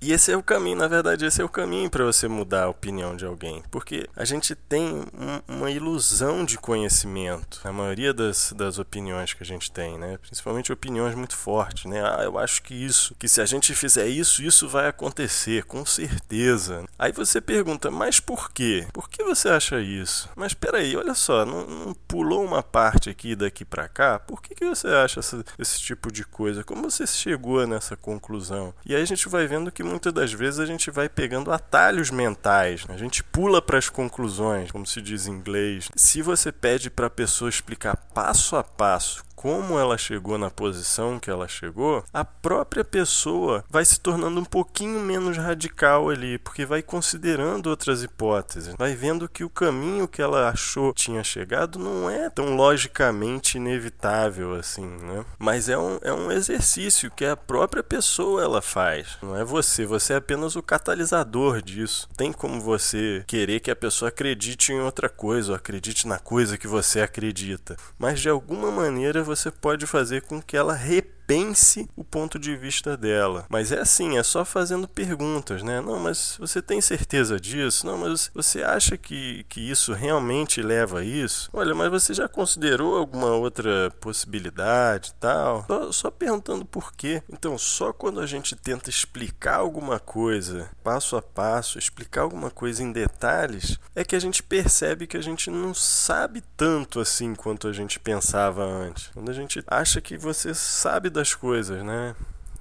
E 0.01 0.11
esse 0.11 0.31
é 0.31 0.37
o 0.37 0.43
caminho, 0.43 0.77
na 0.77 0.87
verdade, 0.87 1.25
esse 1.25 1.41
é 1.41 1.45
o 1.45 1.49
caminho 1.49 1.89
para 1.89 2.05
você 2.05 2.27
mudar 2.27 2.63
a 2.63 2.69
opinião 2.69 3.15
de 3.15 3.25
alguém. 3.25 3.63
Porque 3.71 4.07
a 4.15 4.25
gente 4.25 4.55
tem 4.55 4.85
um, 5.13 5.55
uma 5.55 5.71
ilusão 5.71 6.45
de 6.45 6.57
conhecimento, 6.57 7.59
a 7.63 7.71
maioria 7.71 8.13
das, 8.13 8.53
das 8.55 8.79
opiniões 8.79 9.33
que 9.33 9.43
a 9.43 9.45
gente 9.45 9.71
tem, 9.71 9.97
né? 9.97 10.17
Principalmente 10.17 10.71
opiniões 10.71 11.15
muito 11.15 11.35
fortes, 11.35 11.85
né? 11.85 12.01
Ah, 12.03 12.23
eu 12.23 12.37
acho 12.37 12.61
que 12.61 12.73
isso, 12.73 13.15
que 13.15 13.27
se 13.27 13.41
a 13.41 13.45
gente 13.45 13.73
fizer 13.73 14.07
isso, 14.07 14.43
isso 14.43 14.67
vai 14.67 14.87
acontecer, 14.87 15.63
com 15.65 15.85
certeza. 15.85 16.85
Aí 16.97 17.11
você 17.11 17.41
pergunta, 17.41 17.89
mas 17.91 18.19
por 18.19 18.51
quê? 18.51 18.87
Por 18.93 19.09
que 19.09 19.23
você 19.23 19.49
acha 19.49 19.79
isso? 19.79 20.29
Mas 20.35 20.53
peraí, 20.53 20.95
olha 20.95 21.13
só, 21.13 21.45
não, 21.45 21.65
não 21.65 21.93
pulou 22.07 22.43
uma 22.43 22.61
parte 22.63 23.09
aqui 23.09 23.35
daqui 23.35 23.65
para 23.65 23.87
cá? 23.87 24.19
Por 24.19 24.41
que, 24.41 24.55
que 24.55 24.65
você 24.65 24.87
acha 24.87 25.19
essa, 25.19 25.43
esse 25.57 25.79
tipo 25.79 26.11
de 26.11 26.23
coisa? 26.23 26.63
Como 26.63 26.89
você 26.89 27.05
chegou 27.07 27.65
nessa 27.65 27.95
conclusão? 27.95 28.73
E 28.85 28.95
aí 28.95 29.01
a 29.01 29.05
gente 29.05 29.27
vai 29.29 29.47
vendo 29.47 29.71
que 29.71 29.83
muitas 29.87 30.13
das 30.13 30.33
vezes 30.33 30.59
a 30.59 30.65
gente 30.65 30.91
vai 30.91 31.09
pegando 31.09 31.51
atalhos 31.51 32.11
mentais, 32.11 32.85
né? 32.85 32.95
a 32.95 32.97
gente 32.97 33.23
pula 33.23 33.61
para 33.61 33.77
as 33.77 33.89
conclusões, 33.89 34.71
como 34.71 34.85
se 34.85 35.01
diz 35.01 35.27
em 35.27 35.31
inglês. 35.31 35.89
Se 35.95 36.21
você 36.21 36.51
pede 36.51 36.89
para 36.89 37.07
a 37.07 37.09
pessoa 37.09 37.49
explicar 37.49 37.95
passo 38.13 38.55
a 38.55 38.63
passo 38.63 39.26
como 39.37 39.77
ela 39.77 39.99
chegou 39.99 40.35
na 40.35 40.49
posição 40.49 41.19
que 41.19 41.29
ela 41.29 41.47
chegou, 41.47 42.03
a 42.11 42.25
própria 42.25 42.83
pessoa 42.83 43.63
vai 43.69 43.85
se 43.85 43.99
tornando 43.99 44.41
um 44.41 44.43
pouquinho 44.43 44.99
menos 44.99 45.37
radical 45.37 46.09
ali, 46.09 46.39
porque 46.39 46.65
vai 46.65 46.81
considerando 46.81 47.67
outras 47.67 48.01
hipóteses, 48.01 48.73
vai 48.75 48.95
vendo 48.95 49.29
que 49.29 49.43
o 49.43 49.49
caminho 49.49 50.07
que 50.07 50.23
ela 50.23 50.49
achou 50.49 50.91
tinha 50.91 51.23
chegado 51.23 51.77
não 51.77 52.09
é 52.09 52.31
tão 52.31 52.55
logicamente 52.55 53.57
inevitável 53.57 54.55
assim, 54.55 54.87
né? 54.87 55.23
Mas 55.37 55.69
é 55.69 55.77
um, 55.77 55.99
é 56.01 56.11
um 56.11 56.31
exercício 56.31 57.11
que 57.11 57.23
a 57.23 57.37
própria 57.37 57.83
pessoa 57.83 58.41
ela 58.41 58.61
faz, 58.61 59.19
não 59.21 59.37
é 59.37 59.43
você, 59.43 59.85
você 59.85 60.13
é 60.13 60.15
apenas 60.15 60.55
o 60.55 60.63
catalisador 60.63 61.61
disso. 61.61 62.09
Tem 62.17 62.33
como 62.33 62.59
você 62.59 63.23
querer 63.27 63.59
que 63.59 63.69
a 63.69 63.75
pessoa 63.75 64.09
acredite 64.09 64.73
em 64.73 64.79
outra 64.79 65.07
coisa, 65.07 65.51
ou 65.51 65.55
acredite 65.55 66.07
na 66.07 66.17
coisa 66.17 66.57
que 66.57 66.67
você 66.67 67.01
acredita, 67.01 67.77
mas 67.99 68.19
de 68.19 68.29
alguma 68.29 68.71
maneira 68.71 69.26
você 69.27 69.51
pode 69.51 69.85
fazer 69.85 70.21
com 70.21 70.41
que 70.41 70.55
ela 70.57 70.73
repita 70.73 71.16
pense 71.27 71.89
o 71.95 72.03
ponto 72.03 72.39
de 72.39 72.55
vista 72.55 72.95
dela. 72.95 73.45
Mas 73.49 73.71
é 73.71 73.81
assim, 73.81 74.17
é 74.17 74.23
só 74.23 74.45
fazendo 74.45 74.87
perguntas, 74.87 75.61
né? 75.61 75.81
Não, 75.81 75.99
mas 75.99 76.37
você 76.39 76.61
tem 76.61 76.79
certeza 76.79 77.37
disso? 77.39 77.85
Não, 77.85 77.97
mas 77.97 78.31
você 78.33 78.63
acha 78.63 78.97
que, 78.97 79.43
que 79.49 79.59
isso 79.59 79.91
realmente 79.91 80.61
leva 80.61 81.01
a 81.01 81.03
isso? 81.03 81.49
Olha, 81.51 81.75
mas 81.75 81.91
você 81.91 82.13
já 82.13 82.29
considerou 82.29 82.95
alguma 82.97 83.31
outra 83.31 83.91
possibilidade 83.99 85.13
tal? 85.19 85.65
Só, 85.67 85.91
só 85.91 86.11
perguntando 86.11 86.65
por 86.65 86.93
quê. 86.93 87.21
Então, 87.29 87.57
só 87.57 87.91
quando 87.91 88.21
a 88.21 88.25
gente 88.25 88.55
tenta 88.55 88.89
explicar 88.89 89.57
alguma 89.57 89.99
coisa 89.99 90.69
passo 90.81 91.17
a 91.17 91.21
passo, 91.21 91.77
explicar 91.77 92.21
alguma 92.21 92.49
coisa 92.49 92.81
em 92.81 92.91
detalhes, 92.91 93.77
é 93.93 94.05
que 94.05 94.15
a 94.15 94.19
gente 94.19 94.41
percebe 94.41 95.05
que 95.05 95.17
a 95.17 95.21
gente 95.21 95.49
não 95.49 95.73
sabe 95.73 96.41
tanto 96.55 97.01
assim 97.01 97.35
quanto 97.35 97.67
a 97.67 97.73
gente 97.73 97.99
pensava 97.99 98.63
antes. 98.63 99.09
Quando 99.13 99.29
a 99.29 99.33
gente 99.33 99.61
acha 99.67 99.99
que 99.99 100.17
você 100.17 100.53
sabe 100.53 101.09
das 101.17 101.33
coisas, 101.33 101.83
né? 101.83 102.15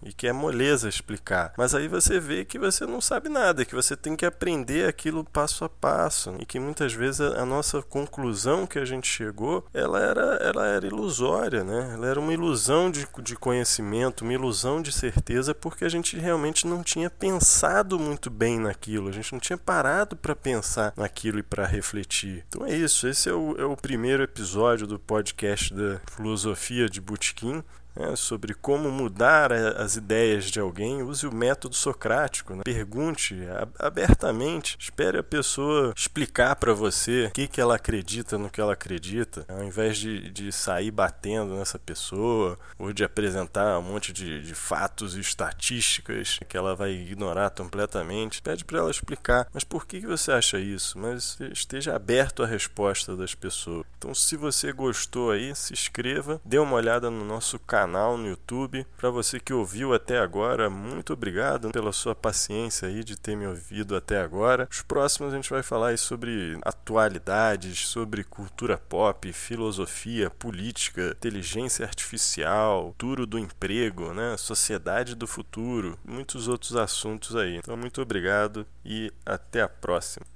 e 0.06 0.12
que 0.12 0.26
é 0.26 0.32
moleza 0.32 0.88
explicar. 0.88 1.52
Mas 1.56 1.74
aí 1.74 1.88
você 1.88 2.20
vê 2.20 2.44
que 2.44 2.58
você 2.58 2.86
não 2.86 3.00
sabe 3.00 3.28
nada, 3.28 3.64
que 3.64 3.74
você 3.74 3.96
tem 3.96 4.14
que 4.14 4.24
aprender 4.24 4.88
aquilo 4.88 5.24
passo 5.24 5.64
a 5.64 5.68
passo 5.68 6.34
e 6.38 6.46
que 6.46 6.60
muitas 6.60 6.92
vezes 6.92 7.20
a 7.20 7.44
nossa 7.44 7.82
conclusão 7.82 8.66
que 8.66 8.78
a 8.78 8.84
gente 8.84 9.08
chegou, 9.08 9.66
ela 9.74 10.00
era, 10.00 10.22
ela 10.36 10.66
era 10.66 10.86
ilusória, 10.86 11.64
né? 11.64 11.90
Ela 11.94 12.06
era 12.06 12.20
uma 12.20 12.32
ilusão 12.32 12.90
de, 12.90 13.06
de 13.22 13.34
conhecimento, 13.34 14.22
uma 14.22 14.32
ilusão 14.32 14.80
de 14.80 14.92
certeza, 14.92 15.54
porque 15.54 15.84
a 15.84 15.88
gente 15.88 16.16
realmente 16.16 16.66
não 16.66 16.82
tinha 16.82 17.10
pensado 17.10 17.98
muito 17.98 18.30
bem 18.30 18.60
naquilo, 18.60 19.08
a 19.08 19.12
gente 19.12 19.32
não 19.32 19.40
tinha 19.40 19.58
parado 19.58 20.16
para 20.16 20.36
pensar 20.36 20.92
naquilo 20.96 21.38
e 21.40 21.42
para 21.42 21.66
refletir. 21.66 22.44
Então 22.48 22.64
é 22.64 22.74
isso, 22.74 23.08
esse 23.08 23.28
é 23.28 23.32
o, 23.32 23.56
é 23.58 23.64
o 23.64 23.76
primeiro 23.76 24.22
episódio 24.22 24.86
do 24.86 24.98
podcast 24.98 25.74
da 25.74 26.00
filosofia 26.06 26.88
de 26.88 27.00
Butkin 27.00 27.64
né, 27.96 28.14
sobre 28.14 28.54
como 28.54 28.90
mudar 28.90 29.52
as 29.52 29.96
ideias 29.96 30.44
de 30.44 30.60
alguém, 30.60 31.02
use 31.02 31.26
o 31.26 31.34
método 31.34 31.74
socrático. 31.74 32.54
Né? 32.54 32.62
Pergunte 32.62 33.36
abertamente, 33.78 34.76
espere 34.78 35.18
a 35.18 35.22
pessoa 35.22 35.92
explicar 35.96 36.56
para 36.56 36.74
você 36.74 37.26
o 37.26 37.30
que, 37.30 37.48
que 37.48 37.60
ela 37.60 37.76
acredita 37.76 38.36
no 38.36 38.50
que 38.50 38.60
ela 38.60 38.74
acredita, 38.74 39.44
ao 39.48 39.64
invés 39.64 39.96
de, 39.96 40.30
de 40.30 40.52
sair 40.52 40.90
batendo 40.90 41.56
nessa 41.56 41.78
pessoa 41.78 42.58
ou 42.78 42.92
de 42.92 43.02
apresentar 43.02 43.78
um 43.78 43.82
monte 43.82 44.12
de, 44.12 44.42
de 44.42 44.54
fatos 44.54 45.16
e 45.16 45.20
estatísticas 45.20 46.38
que 46.48 46.56
ela 46.56 46.74
vai 46.74 46.92
ignorar 46.92 47.50
completamente. 47.50 48.42
Pede 48.42 48.64
para 48.64 48.78
ela 48.78 48.90
explicar, 48.90 49.48
mas 49.52 49.64
por 49.64 49.86
que, 49.86 50.00
que 50.00 50.06
você 50.06 50.32
acha 50.32 50.58
isso? 50.58 50.98
Mas 50.98 51.38
esteja 51.52 51.96
aberto 51.96 52.42
à 52.42 52.46
resposta 52.46 53.16
das 53.16 53.34
pessoas. 53.34 53.86
Então, 53.98 54.14
se 54.14 54.36
você 54.36 54.72
gostou 54.72 55.30
aí, 55.30 55.54
se 55.54 55.72
inscreva, 55.72 56.40
dê 56.44 56.58
uma 56.58 56.76
olhada 56.76 57.10
no 57.10 57.24
nosso 57.24 57.58
canal 57.58 57.85
canal 57.86 58.18
no 58.18 58.26
YouTube. 58.26 58.84
Para 58.96 59.10
você 59.10 59.38
que 59.38 59.52
ouviu 59.52 59.94
até 59.94 60.18
agora, 60.18 60.68
muito 60.68 61.12
obrigado 61.12 61.70
pela 61.70 61.92
sua 61.92 62.16
paciência 62.16 62.88
aí 62.88 63.04
de 63.04 63.16
ter 63.16 63.36
me 63.36 63.46
ouvido 63.46 63.94
até 63.94 64.20
agora. 64.20 64.68
Os 64.70 64.82
próximos 64.82 65.32
a 65.32 65.36
gente 65.36 65.48
vai 65.48 65.62
falar 65.62 65.96
sobre 65.96 66.58
atualidades, 66.62 67.86
sobre 67.86 68.24
cultura 68.24 68.76
pop, 68.76 69.32
filosofia, 69.32 70.28
política, 70.28 71.14
inteligência 71.16 71.86
artificial, 71.86 72.88
futuro 72.88 73.24
do 73.24 73.38
emprego, 73.38 74.12
né? 74.12 74.36
sociedade 74.36 75.14
do 75.14 75.26
futuro, 75.26 75.96
muitos 76.04 76.48
outros 76.48 76.74
assuntos 76.74 77.36
aí. 77.36 77.56
Então 77.58 77.76
muito 77.76 78.02
obrigado 78.02 78.66
e 78.84 79.12
até 79.24 79.62
a 79.62 79.68
próxima. 79.68 80.26